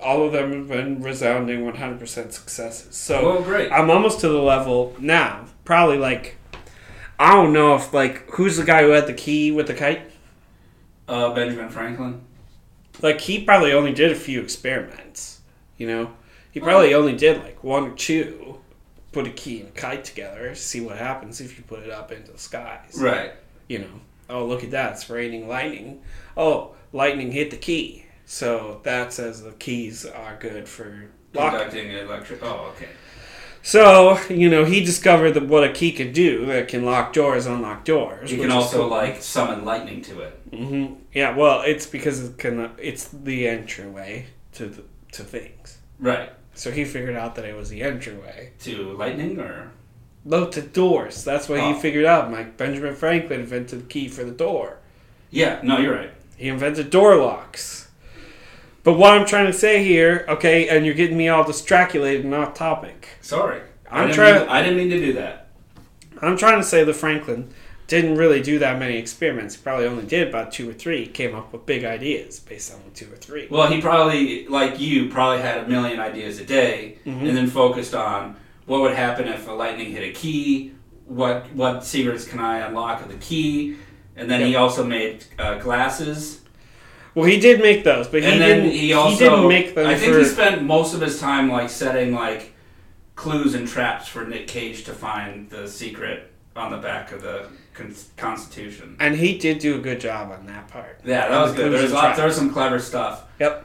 [0.00, 2.00] all of them have been resounding 100%
[2.32, 2.94] successes.
[2.94, 3.70] So well, great.
[3.72, 5.46] I'm almost to the level now.
[5.64, 6.36] Probably like
[7.18, 10.02] I don't know if like who's the guy who had the key with the kite.
[11.08, 12.20] Uh, Benjamin Franklin.
[13.02, 15.40] Like he probably only did a few experiments.
[15.76, 16.10] You know,
[16.58, 18.58] he probably only did like one or two.
[19.10, 22.12] Put a key and a kite together, see what happens if you put it up
[22.12, 22.94] into the skies.
[23.00, 23.32] Right.
[23.66, 26.02] You know, oh look at that, it's raining lightning.
[26.36, 31.58] Oh, lightning hit the key, so that says the keys are good for locking.
[31.58, 32.42] Conducting electric.
[32.42, 32.88] Oh, okay.
[33.62, 37.46] So, you know, he discovered that what a key can do that can lock doors,
[37.46, 38.30] unlock doors.
[38.30, 38.88] You can also cool.
[38.88, 40.50] like summon lightning to it.
[40.50, 40.94] Mm-hmm.
[41.12, 42.70] Yeah, well, it's because it can.
[42.78, 45.78] It's the entryway to the, to things.
[45.98, 46.30] Right.
[46.58, 48.50] So he figured out that it was the entryway.
[48.64, 49.70] To lightning or
[50.24, 51.22] No, to doors.
[51.22, 51.72] That's what Oh.
[51.72, 52.32] he figured out.
[52.32, 54.78] Mike Benjamin Franklin invented the key for the door.
[55.30, 55.60] yeah.
[55.62, 56.10] No, you're right.
[56.36, 57.88] He invented door locks.
[58.82, 62.34] But what I'm trying to say here, okay, and you're getting me all distraculated and
[62.34, 63.08] off topic.
[63.20, 63.60] Sorry.
[63.90, 65.48] I I'm didn't trying- mean- I didn't mean to do that.
[66.20, 67.50] I'm trying to say that Franklin
[67.88, 69.56] didn't really do that many experiments.
[69.56, 71.00] He probably only did about two or three.
[71.06, 73.48] He came up with big ideas based on two or three.
[73.50, 77.26] Well, he probably, like you, probably had a million ideas a day, Mhm.
[77.28, 80.72] and then focused on what would happen if a lightning hit a key.
[81.06, 83.76] What what secrets can I unlock of the key?
[84.14, 86.40] And then he also made uh, glasses.
[87.14, 88.70] Well, he did make those, but he didn't.
[88.70, 90.18] he also didn't make them I think for.
[90.18, 92.52] he spent most of his time like setting like
[93.16, 97.46] clues and traps for Nick Cage to find the secret on the back of the
[97.78, 98.96] con- Constitution.
[99.00, 101.00] and he did do a good job on that part.
[101.04, 101.72] Yeah, that was good.
[101.72, 103.24] There's lot, there was some clever stuff.
[103.40, 103.64] Yep.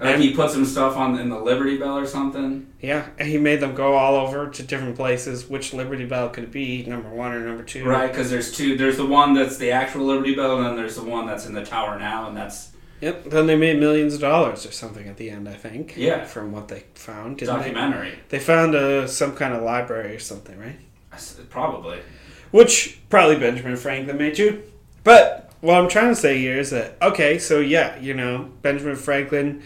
[0.00, 2.68] Like And- he put some stuff on in the Liberty Bell or something.
[2.80, 5.48] Yeah, and he made them go all over to different places.
[5.48, 6.84] Which Liberty Bell could it be?
[6.86, 7.84] Number one or number two?
[7.84, 8.76] Right, because there's two.
[8.76, 11.54] There's the one that's the actual Liberty Bell, and then there's the one that's in
[11.54, 13.26] the tower now, and that's Yep.
[13.26, 15.48] Then they made millions of dollars or something at the end.
[15.48, 15.94] I think.
[15.96, 16.24] Yeah.
[16.24, 17.64] From what they found, didn't they?
[17.70, 18.18] documentary.
[18.28, 20.78] They found uh, some kind of library or something, right?
[21.50, 21.98] Probably.
[22.50, 24.62] Which probably Benjamin Franklin made you.
[25.04, 28.96] But what I'm trying to say here is that okay, so yeah, you know, Benjamin
[28.96, 29.62] Franklin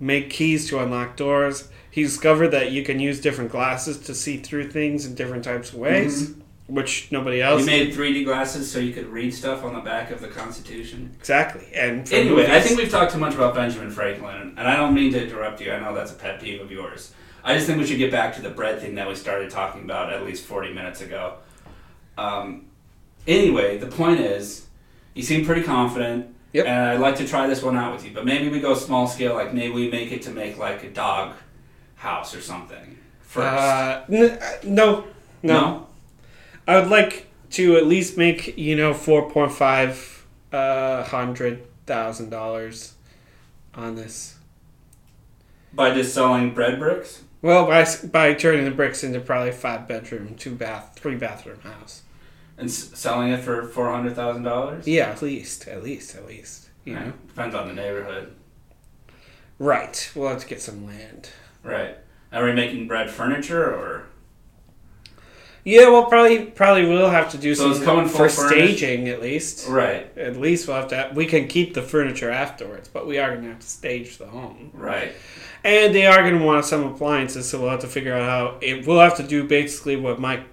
[0.00, 1.68] made keys to unlock doors.
[1.90, 5.70] He discovered that you can use different glasses to see through things in different types
[5.70, 6.74] of ways, mm-hmm.
[6.74, 10.10] which nobody else He made 3D glasses so you could read stuff on the back
[10.10, 11.14] of the Constitution.
[11.18, 11.66] exactly.
[11.74, 15.12] And Anyway, I think we've talked too much about Benjamin Franklin, and I don't mean
[15.12, 15.72] to interrupt you.
[15.72, 17.12] I know that's a pet peeve of yours.
[17.42, 19.82] I just think we should get back to the bread thing that we started talking
[19.82, 21.38] about at least 40 minutes ago.
[22.18, 22.66] Um,
[23.26, 24.66] anyway, the point is,
[25.14, 26.66] you seem pretty confident, Yep.
[26.66, 28.10] and I'd like to try this one out with you.
[28.12, 30.90] But maybe we go small scale, like maybe we make it to make like a
[30.90, 31.34] dog
[31.96, 33.46] house or something first.
[33.46, 35.04] uh, n- uh, no,
[35.42, 35.86] no,
[36.66, 42.30] I would like to at least make you know four point five uh, hundred thousand
[42.30, 42.94] dollars
[43.74, 44.36] on this.
[45.72, 47.22] By just selling bread bricks?
[47.42, 52.02] Well, by by turning the bricks into probably five bedroom, two bath, three bathroom house.
[52.58, 54.86] And s- selling it for four hundred thousand dollars.
[54.86, 56.68] Yeah, at least, at least, at least.
[56.84, 57.12] You know.
[57.28, 58.34] depends on the neighborhood.
[59.58, 60.10] Right.
[60.14, 61.30] We'll have to get some land.
[61.62, 61.96] Right.
[62.32, 64.06] Are we making bread furniture or?
[65.64, 68.78] Yeah, we'll probably probably will have to do So some it's coming for full furnished?
[68.78, 69.68] staging at least.
[69.68, 70.16] Right.
[70.16, 71.10] At least we'll have to.
[71.14, 74.26] we can keep the furniture afterwards, but we are going to have to stage the
[74.26, 74.70] home.
[74.72, 75.12] Right.
[75.64, 78.58] And they are going to want some appliances, so we'll have to figure out how.
[78.62, 80.44] It, we'll have to do basically what Mike,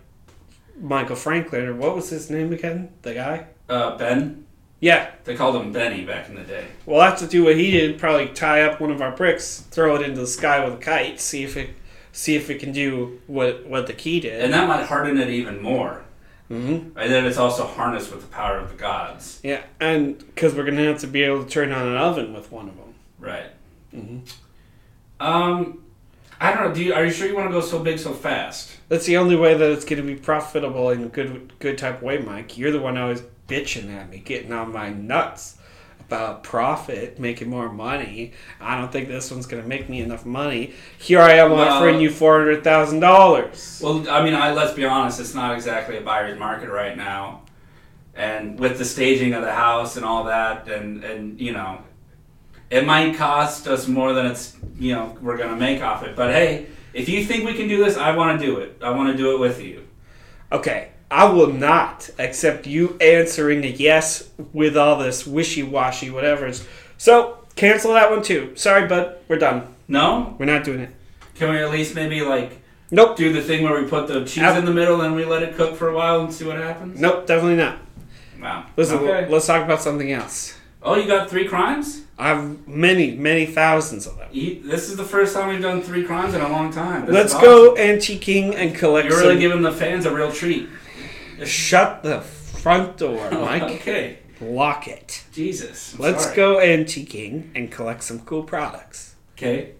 [0.79, 2.89] Michael Franklin, or what was his name again?
[3.01, 3.45] The guy.
[3.69, 4.45] Uh, Ben.
[4.81, 6.65] Yeah, They called him Benny back in the day.
[6.85, 7.97] we'll have to do what he did.
[7.97, 11.19] Probably tie up one of our bricks, throw it into the sky with a kite,
[11.19, 11.69] see if it,
[12.11, 14.43] see if it can do what what the key did.
[14.43, 16.03] And that might harden it even more.
[16.49, 19.39] hmm And then it's also harnessed with the power of the gods.
[19.43, 22.51] Yeah, and because we're gonna have to be able to turn on an oven with
[22.51, 22.93] one of them.
[23.17, 23.49] Right.
[23.91, 24.19] hmm
[25.19, 25.83] Um,
[26.45, 26.73] I don't know.
[26.75, 28.71] Do you, are you sure you want to go so big so fast?
[28.87, 32.03] That's the only way that it's gonna be profitable in a good good type of
[32.03, 32.57] way, Mike.
[32.57, 35.57] You're the one always bitching at me, getting on my nuts
[36.01, 38.33] about profit, making more money.
[38.61, 40.73] I don't think this one's gonna make me enough money.
[40.99, 43.81] Here I am Well- offering you four hundred thousand dollars.
[43.83, 45.19] Well, I mean, I, let's be honest.
[45.19, 47.41] It's not exactly a buyer's market right now,
[48.15, 51.79] and with the staging of the house and all that, and and you know,
[52.69, 56.15] it might cost us more than it's you know we're gonna make off it.
[56.15, 58.77] But hey, if you think we can do this, I want to do it.
[58.81, 59.83] I want to do it with you.
[60.51, 66.51] Okay, I will not accept you answering a yes with all this wishy washy whatever.
[66.97, 68.53] So cancel that one too.
[68.55, 69.17] Sorry, bud.
[69.27, 69.73] We're done.
[69.87, 70.35] No?
[70.39, 70.89] We're not doing it.
[71.35, 73.17] Can we at least maybe like Nope.
[73.17, 75.43] do the thing where we put the cheese Ab- in the middle and we let
[75.43, 76.99] it cook for a while and see what happens?
[76.99, 77.27] Nope.
[77.27, 77.79] Definitely not.
[78.41, 78.65] Wow.
[78.77, 79.27] Listen, Okay.
[79.29, 80.55] let's talk about something else.
[80.81, 82.03] Oh, you got three crimes?
[82.17, 84.29] I have many, many thousands of them.
[84.31, 87.05] You, this is the first time we've done three crimes in a long time.
[87.05, 87.83] This Let's is go awesome.
[87.85, 90.69] antiquing and collect You're really some- giving the fans a real treat.
[91.43, 93.63] Shut the front door, oh, Mike.
[93.63, 94.19] okay.
[94.41, 95.25] Lock it.
[95.33, 95.93] Jesus.
[95.95, 96.35] I'm Let's sorry.
[96.35, 99.15] go antiquing and collect some cool products.
[99.37, 99.71] Okay.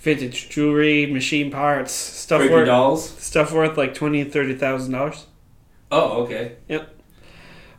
[0.00, 3.08] Vintage jewelry, machine parts, stuff worth dolls.
[3.10, 5.26] stuff worth like twenty and thirty thousand dollars.
[5.90, 6.56] Oh, okay.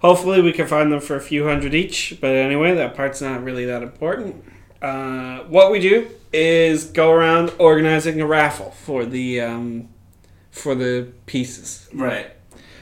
[0.05, 2.19] Hopefully, we can find them for a few hundred each.
[2.21, 4.45] But anyway, that part's not really that important.
[4.79, 9.89] Uh, what we do is go around organizing a raffle for the um,
[10.51, 11.89] for the pieces.
[11.91, 12.31] Right.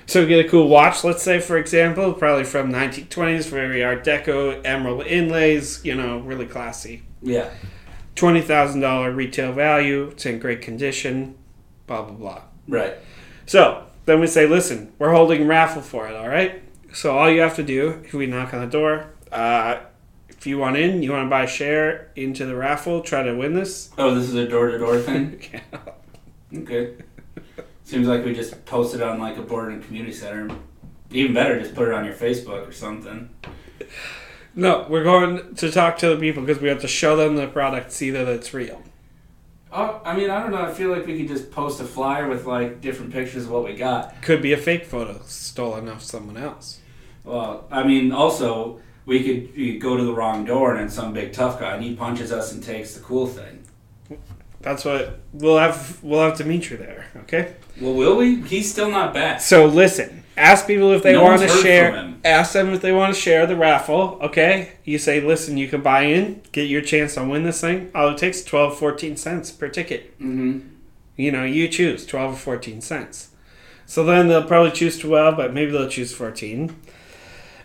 [0.05, 4.03] So we get a cool watch, let's say, for example, probably from 1920s, very Art
[4.03, 7.03] Deco, emerald inlays, you know, really classy.
[7.21, 7.49] Yeah.
[8.17, 11.35] $20,000 retail value, it's in great condition,
[11.87, 12.41] blah, blah, blah.
[12.67, 12.95] Right.
[13.45, 16.62] So then we say, listen, we're holding a raffle for it, all right?
[16.93, 19.79] So all you have to do, if we knock on the door, uh,
[20.29, 23.33] if you want in, you want to buy a share into the raffle, try to
[23.33, 23.89] win this.
[23.97, 25.41] Oh, this is a door to door thing?
[26.55, 26.93] Okay.
[27.83, 30.55] Seems like we just posted on like a board in a community center.
[31.09, 33.27] Even better, just put it on your Facebook or something.
[34.53, 37.47] no, we're going to talk to the people because we have to show them the
[37.47, 38.83] product, see that it's real.
[39.71, 40.61] Oh, I mean, I don't know.
[40.61, 43.63] I feel like we could just post a flyer with like different pictures of what
[43.63, 44.21] we got.
[44.21, 46.81] Could be a fake photo stolen off someone else.
[47.23, 51.13] Well, I mean, also we could you go to the wrong door and then some
[51.13, 53.63] big tough guy and he punches us and takes the cool thing.
[54.61, 56.01] That's what we'll have.
[56.01, 57.07] We'll have Dimitri there.
[57.17, 57.53] Okay.
[57.81, 58.41] Well, will we?
[58.43, 59.41] He's still not back.
[59.41, 60.23] So listen.
[60.35, 62.15] Ask people if they No want to share.
[62.25, 64.17] Ask them if they want to share the raffle.
[64.21, 64.71] Okay.
[64.83, 67.91] You say, listen, you can buy in, get your chance to win this thing.
[67.93, 70.17] All it takes is 12, 14 cents per ticket.
[70.19, 70.67] Mm-hmm.
[71.17, 73.29] You know, you choose 12 or 14 cents.
[73.85, 76.75] So then they'll probably choose 12, but maybe they'll choose 14.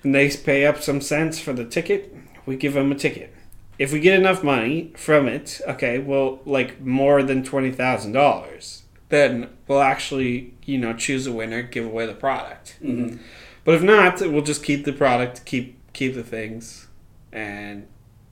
[0.02, 2.14] And they pay up some cents for the ticket.
[2.46, 3.34] We give them a ticket.
[3.78, 9.80] If we get enough money from it, okay, well, like more than $20,000, then we'll
[9.80, 12.78] actually, you know, choose a winner, give away the product.
[12.82, 13.18] Mm-hmm.
[13.64, 16.88] But if not, we'll just keep the product, keep keep the things,
[17.32, 17.87] and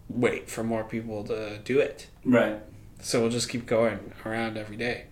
[0.09, 2.07] wait for more people to do it.
[2.25, 2.61] Right.
[3.01, 5.05] So we'll just keep going around every day.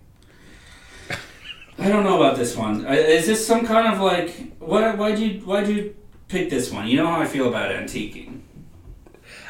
[1.79, 2.87] I don't know about this one.
[2.87, 4.95] Is this some kind of like why?
[4.95, 5.95] Why'd you Why'd you
[6.35, 6.87] pick this one?
[6.87, 8.41] You know how I feel about antiquing.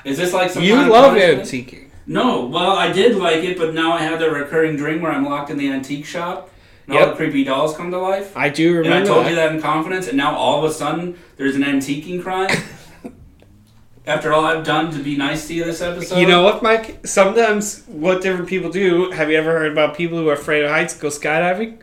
[0.04, 1.88] Is this like some you love antiquing.
[2.06, 5.24] No, well, I did like it, but now I have the recurring dream where I'm
[5.24, 6.50] locked in the antique shop.
[6.86, 8.36] And all the creepy dolls come to life.
[8.36, 8.94] I do remember.
[8.94, 9.30] And I told that.
[9.30, 12.50] you that in confidence, and now all of a sudden there's an antiquing crime.
[14.06, 17.06] After all I've done to be nice to you this episode, You know what, Mike?
[17.06, 19.10] Sometimes what different people do.
[19.12, 21.78] Have you ever heard about people who are afraid of heights go skydiving?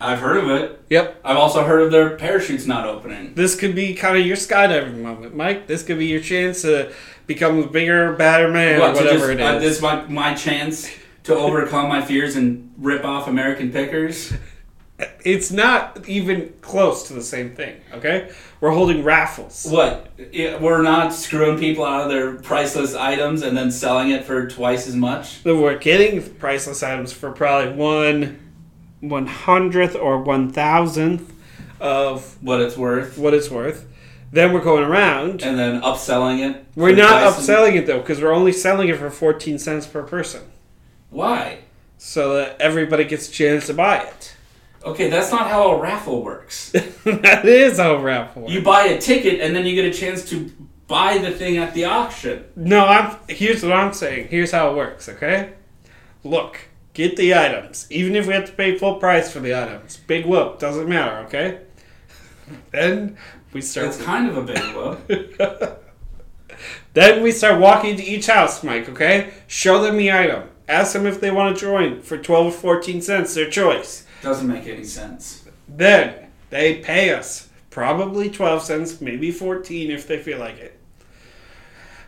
[0.00, 0.82] I've heard of it.
[0.88, 1.20] Yep.
[1.24, 3.34] I've also heard of their parachutes not opening.
[3.34, 5.66] This could be kind of your skydiving moment, Mike.
[5.66, 6.92] This could be your chance to
[7.26, 10.34] become a bigger, badder man What, or whatever just- it uh, this is my, my
[10.34, 10.90] chance
[11.24, 14.32] to overcome my fears and rip off American Pickers.
[15.24, 18.30] It's not even close to the same thing, okay?
[18.60, 19.66] We're holding raffles.
[19.66, 20.08] What?
[20.30, 24.46] Yeah, We're not screwing people out of their priceless items and then selling it for
[24.46, 25.42] twice as much.
[25.42, 28.49] We're getting priceless items for probably one
[29.00, 31.32] one hundredth or one thousandth
[31.80, 33.86] of What it's worth, what it's worth.
[34.32, 35.42] Then we're going around.
[35.42, 36.64] and then upselling it.
[36.76, 39.86] We're for not as- upselling it though, because we're only selling it for fourteen cents
[39.86, 40.42] per person,
[41.10, 41.60] Why?
[41.98, 44.34] so that everybody gets a chance to buy it.
[44.84, 46.70] Okay, that's not how a raffle works.
[47.04, 48.42] that is how a raffle.
[48.42, 48.54] works.
[48.54, 50.50] You buy a ticket and then you get a chance to
[50.86, 52.44] buy the thing at the auction.
[52.56, 53.16] No, I'm.
[53.28, 54.28] Here's what I'm saying.
[54.28, 55.08] Here's how it works.
[55.08, 55.52] Okay,
[56.24, 56.58] look,
[57.08, 59.96] get the items, even if we have to pay full price for the items.
[60.06, 61.18] Big whoop, doesn't matter.
[61.26, 61.60] Okay.
[62.72, 63.16] Then
[63.52, 63.88] we start.
[63.88, 65.86] It's kind of a big whoop.
[66.92, 68.88] Then we start walking to each house, Mike.
[68.88, 70.50] Okay, show them the item.
[70.68, 74.04] Ask them if they want to join for twelve or fourteen cents, their choice.
[74.22, 75.48] Doesn't make any sense.
[75.68, 80.78] Then they pay us probably 12 cents, maybe 14 if they feel like it.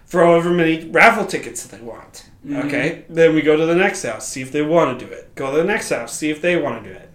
[0.04, 2.28] For however many raffle tickets that they want.
[2.46, 2.64] Mhm.
[2.64, 3.04] Okay?
[3.08, 5.34] Then we go to the next house, see if they want to do it.
[5.34, 7.08] Go to the next house, see if they want to do it.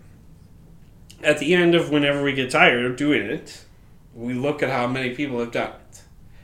[1.23, 3.63] At the end of whenever we get tired of doing it,
[4.15, 6.01] we look at how many people have done it.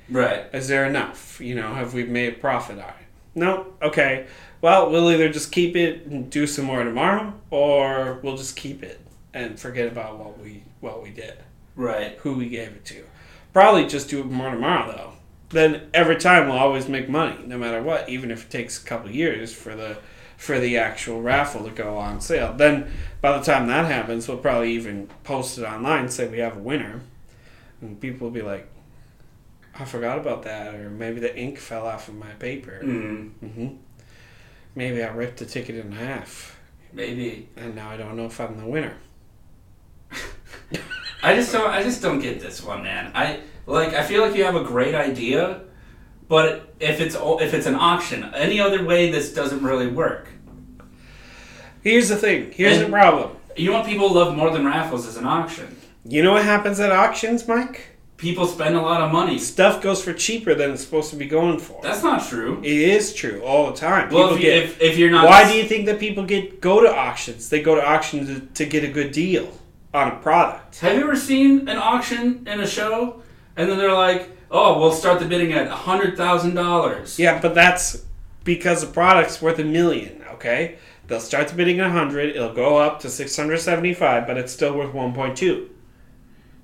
[0.10, 0.46] Right.
[0.54, 1.40] Is there enough?
[1.40, 2.96] You know, have we made a profit on it?
[3.36, 3.68] No?
[3.82, 4.26] Okay.
[4.62, 8.84] Well, we'll either just keep it and do some more tomorrow, or we'll just keep
[8.84, 9.00] it
[9.34, 11.34] and forget about what we what we did,
[11.76, 12.18] Right.
[12.22, 13.04] who we gave it to.
[13.54, 15.13] Probably just do it more tomorrow though.
[15.54, 18.86] Then every time we'll always make money, no matter what, even if it takes a
[18.86, 19.98] couple years for the
[20.36, 22.54] for the actual raffle to go on sale.
[22.54, 26.58] Then by the time that happens, we'll probably even post it online, say we have
[26.58, 27.02] a winner,
[27.82, 28.68] and people will be like,
[29.80, 32.82] "I forgot about that," or maybe the ink fell off of my paper.
[32.84, 33.68] Mm, hmm
[34.76, 36.60] Maybe I ripped the ticket in half,
[36.92, 37.48] maybe.
[37.56, 38.96] and now I don't know if I'm the winner.
[41.24, 41.70] I just don't.
[41.70, 43.12] I just don't get this one, man.
[43.14, 43.94] I like.
[43.94, 45.62] I feel like you have a great idea,
[46.28, 50.30] but if it's if it's an auction, any other way, this doesn't really work.
[51.82, 52.52] Here's the thing.
[52.52, 53.38] Here's the problem.
[53.58, 55.76] You know what people love more than raffles is an auction.
[56.06, 57.88] You know what happens at auctions, Mike?
[58.18, 59.38] People spend a lot of money.
[59.38, 61.82] Stuff goes for cheaper than it's supposed to be going for.
[61.84, 62.60] That's not true.
[62.64, 64.10] It is true all the time.
[64.10, 66.24] Well, People if, you, get- if, if you're not, why do you think that people
[66.24, 67.50] get go to auctions?
[67.50, 69.52] They go to auctions to, to get a good deal
[69.94, 70.80] on a product.
[70.80, 73.22] have you ever seen an auction in a show,
[73.58, 77.54] and then they're like, "Oh, we'll start the bidding at hundred thousand dollars." Yeah, but
[77.56, 78.04] that's
[78.44, 80.24] because the product's worth a million.
[80.34, 82.36] Okay, they'll start the bidding at hundred.
[82.36, 85.70] It'll go up to six hundred seventy-five, but it's still worth one point two.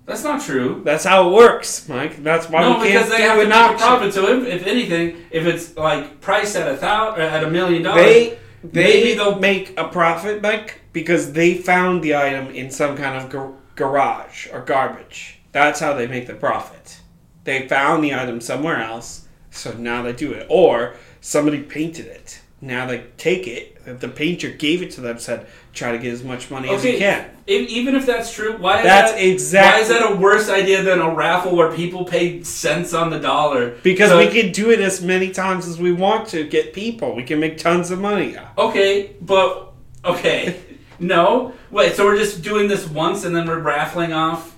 [0.05, 0.81] That's not true.
[0.83, 2.23] That's how it works, Mike.
[2.23, 3.77] That's why no, we can't because they do have to an make a auction.
[3.87, 4.13] profit.
[4.15, 8.05] So if, if anything, if it's like priced at a thousand, at a million dollars,
[8.05, 12.97] They they Maybe they'll- make a profit, Mike, because they found the item in some
[12.97, 15.38] kind of gar- garage or garbage.
[15.51, 16.99] That's how they make the profit.
[17.43, 20.45] They found the item somewhere else, so now they do it.
[20.49, 22.41] Or somebody painted it.
[22.61, 23.99] Now they take it.
[23.99, 25.17] The painter gave it to them.
[25.17, 28.57] Said, "Try to get as much money as you can." if, even if that's true,
[28.57, 31.71] why is That's that, exactly- why is that a worse idea than a raffle where
[31.71, 33.75] people pay cents on the dollar?
[33.81, 37.15] Because So- we can do it as many times as we want to get people.
[37.15, 38.35] We can make tons of money.
[38.57, 39.71] Okay, but
[40.05, 40.57] okay,
[40.99, 41.95] no, wait.
[41.95, 44.55] So we're just doing this once, and then we're raffling off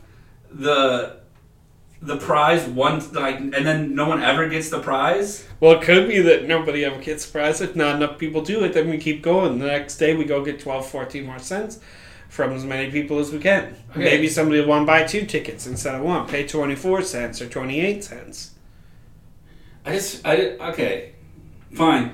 [0.53, 1.21] the
[2.01, 5.47] the prize once, like, and then no one ever gets the prize.
[5.59, 8.63] Well, it could be that nobody ever gets the prize if not enough people do
[8.63, 8.73] it.
[8.73, 9.59] Then we keep going.
[9.59, 11.79] The next day we go get 12, 14 more cents
[12.27, 13.75] from as many people as we can.
[13.91, 13.99] Okay.
[13.99, 16.27] Maybe somebody will want to buy two tickets instead of one.
[16.27, 18.51] Pay 24 cents or 28 cents.
[19.85, 20.35] I just, I
[20.71, 21.13] okay,
[21.73, 22.13] fine.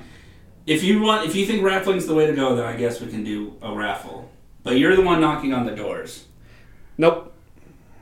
[0.65, 3.08] If you want, if you think raffling's the way to go, then I guess we
[3.08, 4.32] can do a raffle.
[4.63, 6.26] But you're the one knocking on the doors.
[6.97, 7.26] Nope.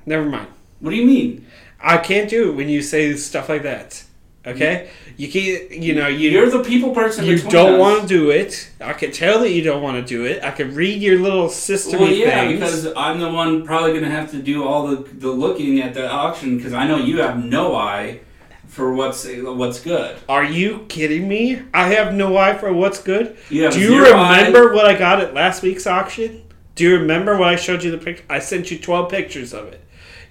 [0.06, 0.48] Never mind.
[0.80, 1.46] What do you mean?
[1.80, 4.04] I can't do it when you say stuff like that.
[4.48, 4.90] Okay?
[5.18, 6.30] You can't, you know, you.
[6.30, 7.26] You're the people person.
[7.26, 7.80] you don't us.
[7.80, 8.70] want to do it.
[8.80, 10.44] I can tell that you don't want to do it.
[10.44, 12.60] I can read your little system Well, yeah, things.
[12.60, 15.94] because I'm the one probably going to have to do all the, the looking at
[15.96, 18.20] the auction because I know you have no eye
[18.68, 20.18] for what's what's good.
[20.30, 21.62] Are you kidding me?
[21.74, 23.38] I have no eye for what's good.
[23.50, 24.38] Do you zero eye.
[24.46, 26.44] remember what I got at last week's auction?
[26.76, 28.26] Do you remember when I showed you the picture?
[28.30, 29.82] I sent you 12 pictures of it.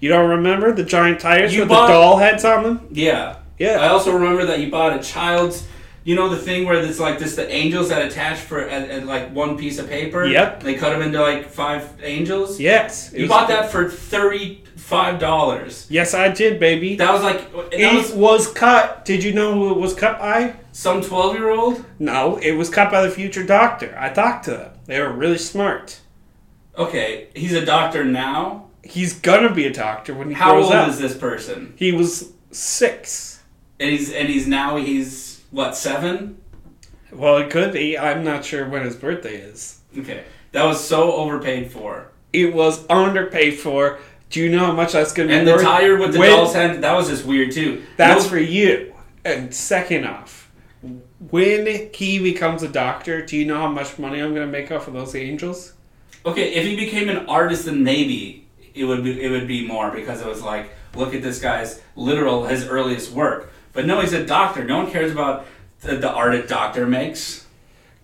[0.05, 2.88] You don't remember the giant tires You with bought- the doll heads on them?
[2.92, 3.36] Yeah.
[3.59, 3.78] Yeah.
[3.80, 5.66] I also remember that you bought a child's.
[6.05, 9.07] You know the thing where it's like this the angels that attach for at, at
[9.07, 10.26] like one piece of paper.
[10.26, 10.62] Yep.
[10.62, 12.61] They cut them into like five angels.
[12.61, 13.14] Yes.
[13.16, 15.86] You bought that for thirty five dollars.
[15.88, 16.96] Yes, I did, baby.
[16.96, 19.07] That was like that it was was cut.
[19.07, 20.57] Did you know who it was cut by?
[20.72, 21.82] some twelve year old.
[21.98, 23.96] No, it was cut by the future doctor.
[23.98, 24.72] I talked to them.
[24.84, 25.98] They were really smart.
[26.76, 28.64] Okay, he's a doctor now.
[28.85, 30.89] He's gonna be a doctor when he How grows old up.
[30.91, 31.72] is this person?
[31.76, 33.41] He was six.
[33.80, 36.39] And he's and he's now he's what seven?
[37.12, 37.97] Well, it could be.
[37.99, 39.78] I'm not sure when his birthday is.
[39.99, 42.11] Okay, that was so overpaid for.
[42.32, 43.99] It was underpaid for.
[44.30, 45.62] Do you know how much that's gonna be And the worth?
[45.62, 47.82] tire with the When- doll's that was just weird too.
[47.97, 48.93] That's No- for you.
[49.24, 50.51] And second off,
[51.30, 54.89] when he becomes a doctor, do you know how much money I'm gonna make off
[54.89, 55.72] of those angels?
[56.26, 58.43] Okay, if he became an artist, then maybe
[58.75, 61.81] it would be it would be more because it was like, look at this guy's
[61.97, 63.53] literal his earliest work.
[63.72, 64.64] But no, he's a doctor.
[64.64, 65.47] No one cares about
[65.81, 67.47] the, the art a doctor makes.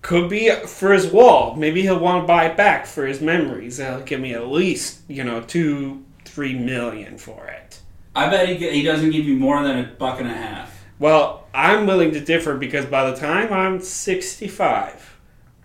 [0.03, 1.55] Could be for his wall.
[1.57, 3.77] Maybe he'll want to buy it back for his memories.
[3.77, 7.81] He'll give me at least, you know, two, three million for it.
[8.15, 10.85] I bet he he doesn't give you more than a buck and a half.
[10.99, 15.19] Well, I'm willing to differ because by the time I'm 65,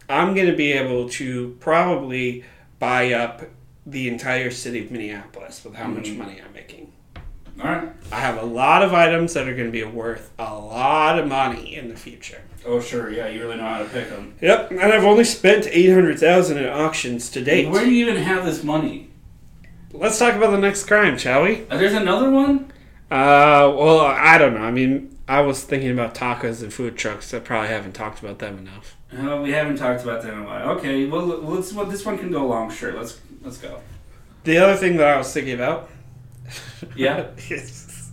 [0.10, 2.46] I'm going to be able to probably
[2.80, 3.42] buy up
[3.86, 6.18] the entire city of Minneapolis with how much Mhm.
[6.18, 6.92] money I'm making.
[7.64, 7.88] All right.
[8.12, 11.28] I have a lot of items that are going to be worth a lot of
[11.28, 12.42] money in the future.
[12.68, 14.34] Oh sure, yeah, you really know how to pick them.
[14.42, 17.70] Yep, and I've only spent 800,000 at auctions to date.
[17.70, 19.10] Where do you even have this money?
[19.94, 21.62] Let's talk about the next crime, shall we?
[21.70, 22.72] Uh, there's another one.
[23.10, 24.62] Uh, well, I don't know.
[24.64, 27.34] I mean, I was thinking about tacos and food trucks.
[27.34, 28.98] I probably haven't talked about them enough.
[29.18, 30.70] Uh, we haven't talked about them in a while.
[30.72, 31.72] Okay, well let's.
[31.72, 32.70] Well, this one can go long.
[32.72, 33.80] Sure, let's let's go.
[34.44, 35.90] The other thing that I was thinking about.
[36.96, 37.28] Yeah?
[37.50, 38.12] is-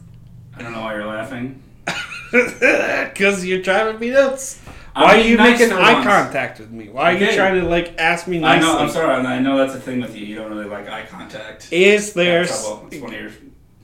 [0.57, 1.63] I don't know why you're laughing.
[2.33, 4.61] Because you're driving me nuts.
[4.95, 6.07] I'm Why are being you nice making for eye once.
[6.07, 6.89] contact with me?
[6.89, 7.37] Why are you Okay.
[7.37, 8.69] trying to like ask me I nicely?
[8.69, 8.79] know.
[8.79, 9.15] I'm sorry.
[9.27, 10.25] I know that's a thing with you.
[10.25, 11.69] You don't really like eye contact.
[11.73, 12.89] Is there Have trouble.
[12.91, 13.31] It's one of your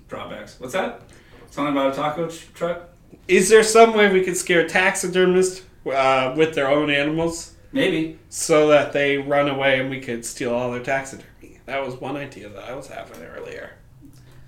[0.08, 0.58] drawbacks.
[0.58, 1.02] What's that?
[1.50, 2.88] Something about a taco tr- truck?
[3.26, 8.18] is there some way we could scare taxidermists uh, with their own animals Maybe.
[8.30, 11.26] so that they run away and we could steal all their taxidermy?
[11.68, 13.72] That was one idea that I was having earlier.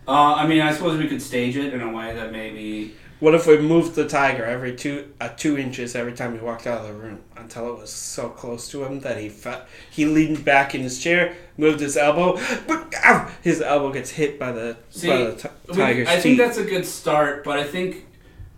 [0.08, 2.94] Uh, I mean, I suppose we could stage it in a way that maybe.
[3.20, 6.66] What if we moved the tiger every two uh, two inches every time he walked
[6.66, 9.60] out of the room until it was so close to him that he fe-
[9.90, 14.38] he leaned back in his chair, moved his elbow, but ow, his elbow gets hit
[14.38, 17.64] by the See, by the ti- we- I think that's a good start, but I
[17.64, 18.06] think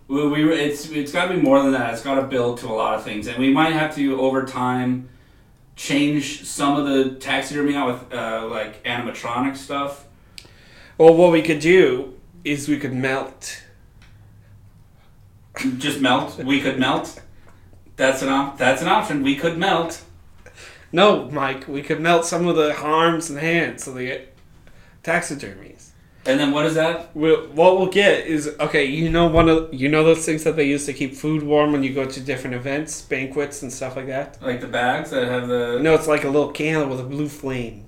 [0.07, 1.91] we, we it's it's got to be more than that.
[1.93, 4.45] It's got to build to a lot of things, and we might have to over
[4.45, 5.09] time
[5.75, 10.05] change some of the taxidermy out with uh, like animatronic stuff.
[10.97, 12.13] well, what we could do
[12.43, 13.63] is we could melt.
[15.77, 16.37] Just melt.
[16.37, 17.21] We could melt.
[17.95, 19.23] That's an op- That's an option.
[19.23, 20.03] We could melt.
[20.91, 24.21] No, Mike, we could melt some of the arms and hands of the
[25.03, 25.72] taxidermies.
[26.25, 27.09] And then what is that?
[27.13, 28.85] We'll, what we'll get is okay.
[28.85, 31.73] You know one of you know those things that they use to keep food warm
[31.73, 34.41] when you go to different events, banquets, and stuff like that.
[34.41, 35.79] Like the bags that have the.
[35.81, 37.85] No, it's like a little candle with a blue flame,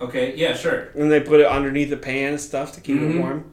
[0.00, 0.34] Okay.
[0.34, 0.54] Yeah.
[0.56, 0.88] Sure.
[0.94, 3.14] and they put it underneath the pan and stuff to keep Mhm.
[3.16, 3.44] it warm.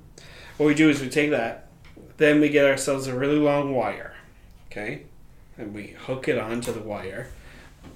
[0.57, 1.67] What we do is we take that,
[2.15, 4.13] then we get ourselves a really long wire,
[4.71, 5.01] okay,
[5.57, 7.27] and we hook it onto the wire.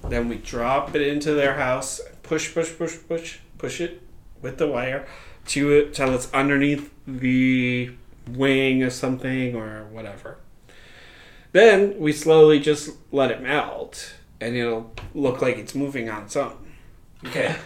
[0.06, 4.02] Then we drop it into their house, push, push, push, push, push it
[4.42, 5.06] with the wire
[5.46, 7.90] to it till it's underneath the
[8.28, 10.38] wing or something or whatever.
[11.52, 16.36] Then we slowly just let it melt, and it'll look like it's moving on its
[16.36, 16.56] own.
[17.26, 17.56] Okay.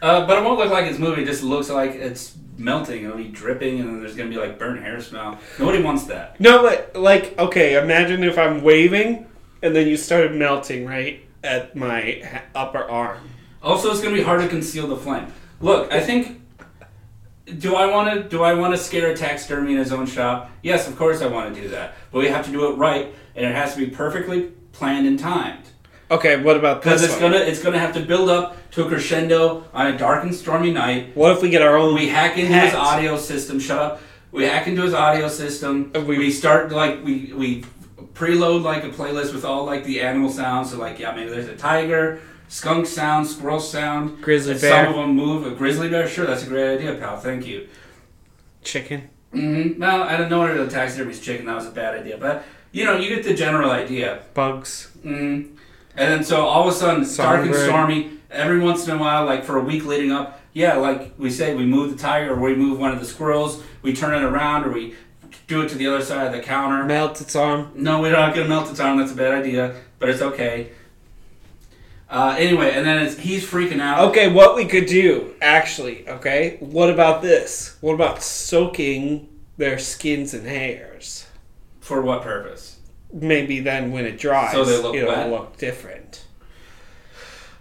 [0.00, 1.24] Uh, but it won't look like it's moving.
[1.24, 3.04] It just looks like it's melting.
[3.04, 5.38] It'll be dripping, and then there's gonna be like burnt hair smell.
[5.58, 6.40] Nobody wants that.
[6.40, 9.26] No, but like, okay, imagine if I'm waving
[9.62, 13.18] and then you started melting right at my upper arm.
[13.62, 15.32] Also, it's gonna be hard to conceal the flame.
[15.60, 16.41] Look, I think.
[17.58, 18.28] Do I want to?
[18.28, 20.50] Do I want to scare a taxidermy in his own shop?
[20.62, 21.94] Yes, of course I want to do that.
[22.12, 25.18] But we have to do it right, and it has to be perfectly planned and
[25.18, 25.64] timed.
[26.10, 27.32] Okay, what about Because it's one?
[27.32, 30.70] gonna it's gonna have to build up to a crescendo on a dark and stormy
[30.70, 31.16] night.
[31.16, 31.94] What if we get our own?
[31.94, 33.58] We hack into his audio system.
[33.58, 34.00] Shut up.
[34.30, 35.90] We hack into his audio system.
[35.94, 37.64] Uh, we- We, start like we we
[38.14, 40.70] preload like a playlist with all like the animal sounds.
[40.70, 42.20] So like yeah, maybe there's a tiger,
[42.52, 44.22] skunk sound, squirrel sound.
[44.22, 44.84] Grizzly bear.
[44.84, 45.46] Some of them move.
[45.46, 46.06] A grizzly bear.
[46.06, 47.16] Sure, that's a great idea, pal.
[47.18, 47.66] Thank you.
[48.62, 49.08] chicken.
[49.32, 49.80] Mm-hmm.
[49.80, 51.46] Well, I don't know where the taxidermy's chicken.
[51.46, 54.22] That was a bad idea, but you know you get the general idea.
[54.34, 54.90] Bugs.
[54.98, 55.56] Mm-hmm.
[55.96, 58.18] And then so all of a sudden, it's dark and stormy.
[58.30, 61.54] Every once in a while, like for a week leading up, yeah, like we say,
[61.54, 63.62] we move the tiger or we move one of the squirrels.
[63.80, 64.94] We turn it around or we
[65.46, 66.84] do it to the other side of the counter.
[66.84, 67.72] Melt its arm.
[67.74, 68.98] No, we're not gonna melt its arm.
[68.98, 70.72] That's a bad idea, but it's okay.
[72.12, 74.10] Uh, anyway, and then it's, he's freaking out.
[74.10, 76.58] Okay, what we could do, actually, okay?
[76.60, 77.78] What about this?
[77.80, 81.26] What about soaking their skins and hairs?
[81.80, 82.78] For what purpose?
[83.10, 85.30] Maybe then when it dries, So they look it'll wet?
[85.30, 86.26] look different.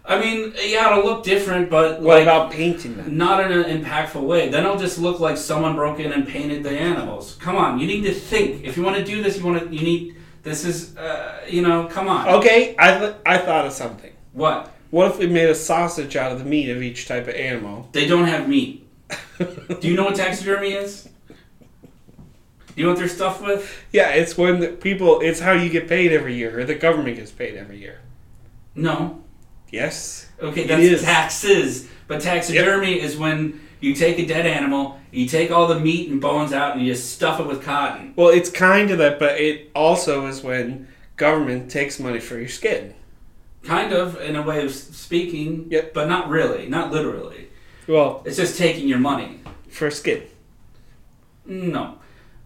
[0.04, 3.18] I mean, yeah, it'll look different, but What like, about painting them?
[3.18, 4.49] not in an impactful way.
[4.49, 7.38] Then it'll just look like someone broke in and painted the animals.
[7.39, 8.66] Come on, you need to think.
[8.66, 9.74] If you want to do this, you want to.
[9.74, 10.16] You need.
[10.43, 12.28] This is, uh, you know, come on.
[12.30, 14.11] Okay, I th- I thought of something.
[14.34, 14.72] What?
[14.90, 17.90] What if we made a sausage out of the meat of each type of animal?
[17.94, 18.86] They don't have meat.
[19.38, 21.10] Do you know what taxidermy is?
[21.28, 23.84] Do you know what they're stuffed with?
[23.92, 25.20] Yeah, it's when the people.
[25.22, 28.00] It's how you get paid every year, or the government gets paid every year.
[28.76, 29.24] No.
[29.70, 30.30] Yes.
[30.42, 31.90] Okay, that's taxes.
[32.08, 36.22] But taxidermy is when you take a dead animal, you take all the meat and
[36.22, 38.14] bones out, and you just stuff it with cotton.
[38.16, 42.50] Well, it's kind of that, but it also is when government takes money for your
[42.50, 42.94] skin.
[43.64, 45.93] Kind of, in a way of speaking, Yep.
[45.93, 47.47] but not really, not literally.
[47.88, 49.39] Well, It's just taking your money.
[49.70, 50.24] for skin.
[51.45, 51.95] No.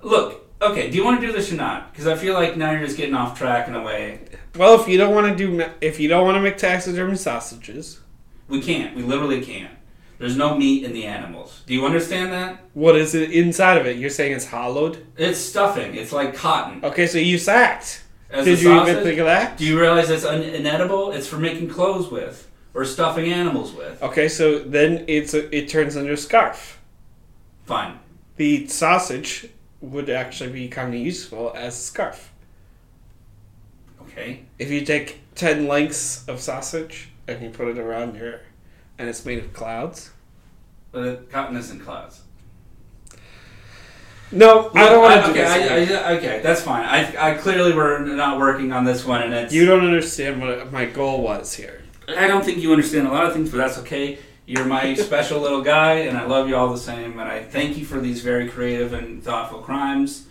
[0.01, 1.91] Look, okay, do you want to do this or not?
[1.91, 4.19] Because I feel like now you're just getting off track in a way.
[4.55, 7.99] Well, if you don't want to do, if you don't want to make taxidermy sausages,
[8.47, 8.95] We can't.
[8.95, 9.71] We literally can't.
[10.19, 11.63] There's no meat in the animals.
[11.65, 12.59] Do you understand that?
[12.73, 13.97] what is it inside of it?
[13.97, 15.05] You're saying it's hollowed.
[15.17, 15.95] It's stuffing.
[15.95, 16.79] It's like cotton.
[16.85, 18.03] Okay, so you sacked.
[18.35, 19.57] As Did a you sausage, even think of that?
[19.57, 21.13] Do you realize it's un- inedible?
[21.13, 24.03] It's for making clothes with or stuffing animals with.
[24.03, 26.81] Okay, so then it's a, it turns into a scarf.
[27.63, 27.97] Fine.
[28.35, 29.47] The sausage
[29.79, 32.33] would actually be kind of useful as a scarf.
[34.01, 34.43] Okay.
[34.59, 38.41] If you take ten lengths of sausage and you put it around your,
[38.97, 40.11] and it's made of clouds.
[40.91, 42.21] But cotton isn't clouds.
[44.31, 45.91] No, I don't want to do okay, this.
[45.91, 46.83] I, I, okay, that's fine.
[46.83, 49.53] I, I clearly were not working on this one, and it's.
[49.53, 51.83] you don't understand what my goal was here.
[52.09, 54.19] I don't think you understand a lot of things, but that's okay.
[54.45, 57.19] You're my special little guy, and I love you all the same.
[57.19, 60.27] And I thank you for these very creative and thoughtful crimes.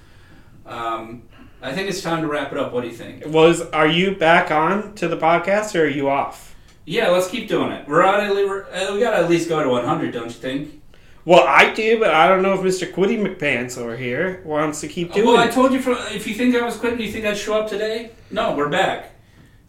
[0.67, 1.23] Um,
[1.63, 2.73] I think it's time to wrap it up.
[2.73, 3.25] What do you think?
[3.27, 6.55] Was are you back on to the podcast or are you off?
[6.85, 7.89] Yeah, let's keep doing it.
[7.89, 10.31] We're at at le- we're- uh, we gotta at least go to 100, don't you
[10.33, 10.83] think?
[11.25, 12.91] Well, I do, but I don't know if Mr.
[12.93, 15.31] Quiddy McPants over here wants to keep doing it.
[15.31, 15.79] well, I told you.
[15.79, 18.11] If you think I was quitting, you think I'd show up today?
[18.31, 19.11] No, we're back.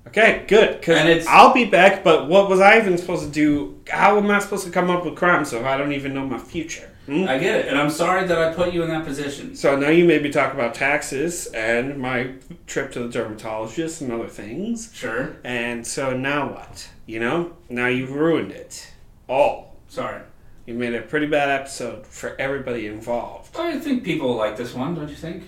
[0.07, 0.79] Okay, good.
[0.79, 3.79] Because And it's- I'll be back, but what was I even supposed to do?
[3.89, 6.37] How am I supposed to come up with crimes if I don't even know my
[6.37, 6.89] future?
[7.05, 7.25] Hmm?
[7.27, 9.55] I get it, and I'm sorry that I put you in that position.
[9.55, 12.31] So now you made me talk about taxes and my
[12.65, 14.89] trip to the dermatologist and other things.
[14.93, 15.35] Sure.
[15.43, 16.89] And so now what?
[17.05, 17.53] You know?
[17.69, 18.87] Now you've ruined it.
[19.29, 19.75] All.
[19.87, 20.21] Sorry.
[20.65, 23.55] You made a pretty bad episode for everybody involved.
[23.57, 25.43] I think people like this one, don't you think?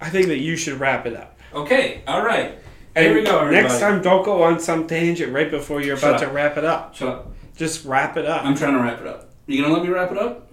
[0.00, 1.38] I think that you should wrap it up.
[1.52, 2.02] Okay.
[2.06, 2.56] All right.
[2.94, 3.62] And Here we go, everybody.
[3.62, 6.64] next time, don't go on some tangent right before you're Shut about to wrap it
[6.64, 6.94] up.
[6.94, 7.32] Shut up.
[7.56, 8.44] Just wrap it up.
[8.44, 9.30] I'm trying to wrap it up.
[9.46, 10.52] You gonna let me wrap it up?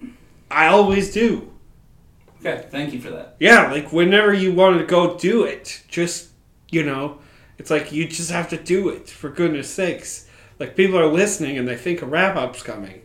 [0.50, 1.52] I always do.
[2.40, 2.66] Okay.
[2.70, 3.36] Thank you for that.
[3.40, 6.30] Yeah, like whenever you want to go do it, just,
[6.72, 7.20] you know,
[7.60, 10.28] it's like you just have to do it, for goodness sakes.
[10.58, 13.01] Like people are listening and they think a wrap up's coming.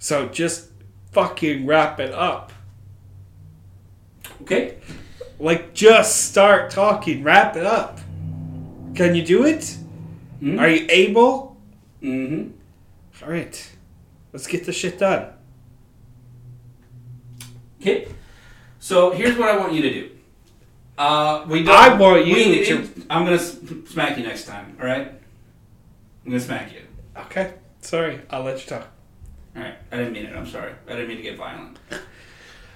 [0.00, 0.70] So just
[1.12, 2.52] fucking wrap it up.
[4.42, 4.78] Okay.
[5.38, 7.98] Like just start talking, wrap it up.
[8.94, 9.60] Can you do it?
[10.42, 10.58] Mm-hmm.
[10.58, 11.56] Are you able?
[12.02, 12.50] mm-hmm.
[13.22, 13.70] All right.
[14.32, 15.26] Let's get the shit done.
[17.80, 18.08] Okay.
[18.78, 20.10] So here's what I want you to do.
[20.96, 24.76] Uh, we don't, I want you we- to- I'm gonna smack you next time.
[24.80, 25.08] All right.
[26.24, 26.80] I'm gonna smack you.
[27.16, 27.54] Okay.
[27.82, 28.88] Sorry, I'll let you talk.
[29.60, 29.76] All right.
[29.92, 30.34] I didn't mean it.
[30.34, 30.72] I'm sorry.
[30.88, 31.78] I didn't mean to get violent.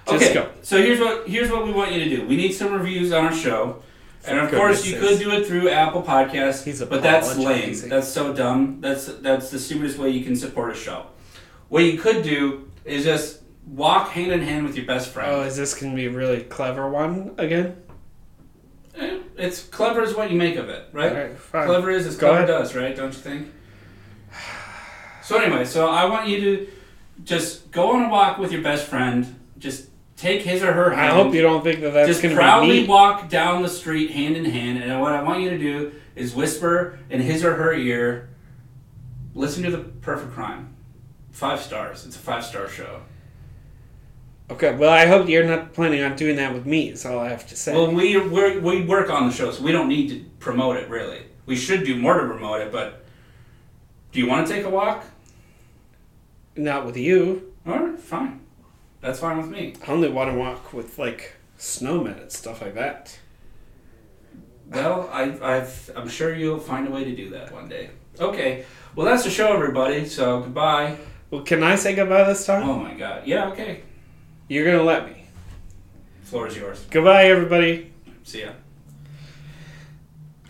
[0.07, 0.33] Just okay.
[0.35, 0.49] go.
[0.61, 2.27] So here's what here's what we want you to do.
[2.27, 3.81] We need some reviews on our show.
[4.27, 5.07] And of course, you sakes.
[5.07, 7.75] could do it through Apple Podcasts, He's but that's lame.
[7.89, 8.81] That's so dumb.
[8.81, 11.07] That's that's the stupidest way you can support a show.
[11.69, 15.31] What you could do is just walk hand in hand with your best friend.
[15.31, 17.75] Oh, is this going to be a really clever one again?
[18.95, 21.11] Eh, It's clever is what you make of it, right?
[21.11, 21.65] All right, fine.
[21.67, 22.47] Clever is as Go clever ahead.
[22.47, 22.95] does, right?
[22.95, 23.51] Don't you think?
[25.23, 26.67] So anyway, so I want you to
[27.23, 29.39] just go on a walk with your best friend.
[29.57, 31.11] Just take his or her hand.
[31.11, 34.11] I hope you don't think that that's going to be proudly walk down the street
[34.11, 37.55] hand in hand, and what I want you to do is whisper in his or
[37.55, 38.29] her ear,
[39.33, 40.75] "Listen to the Perfect Crime."
[41.31, 42.05] Five stars.
[42.05, 43.01] It's a five star show.
[44.49, 46.89] Okay, well, I hope you're not planning on doing that with me.
[46.89, 47.73] Is all I have to say.
[47.73, 50.89] Well, we we're, we work on the show, so we don't need to promote it
[50.89, 51.23] really.
[51.45, 53.03] We should do more to promote it, but
[54.11, 55.03] do you want to take a walk?
[56.55, 57.53] Not with you.
[57.65, 58.41] All right, fine.
[59.01, 59.75] That's fine with me.
[59.87, 63.17] I only want to walk with like snowmen and stuff like that.
[64.71, 67.91] Well, I, I've, I'm sure you'll find a way to do that one day.
[68.19, 68.65] Okay.
[68.95, 70.05] Well, that's the show, everybody.
[70.07, 70.97] So goodbye.
[71.29, 72.67] Well, can I say goodbye this time?
[72.67, 73.27] Oh my God.
[73.27, 73.49] Yeah.
[73.49, 73.83] Okay.
[74.47, 75.25] You're gonna let me.
[76.23, 76.85] Floor is yours.
[76.89, 77.91] Goodbye, everybody.
[78.23, 78.51] See ya.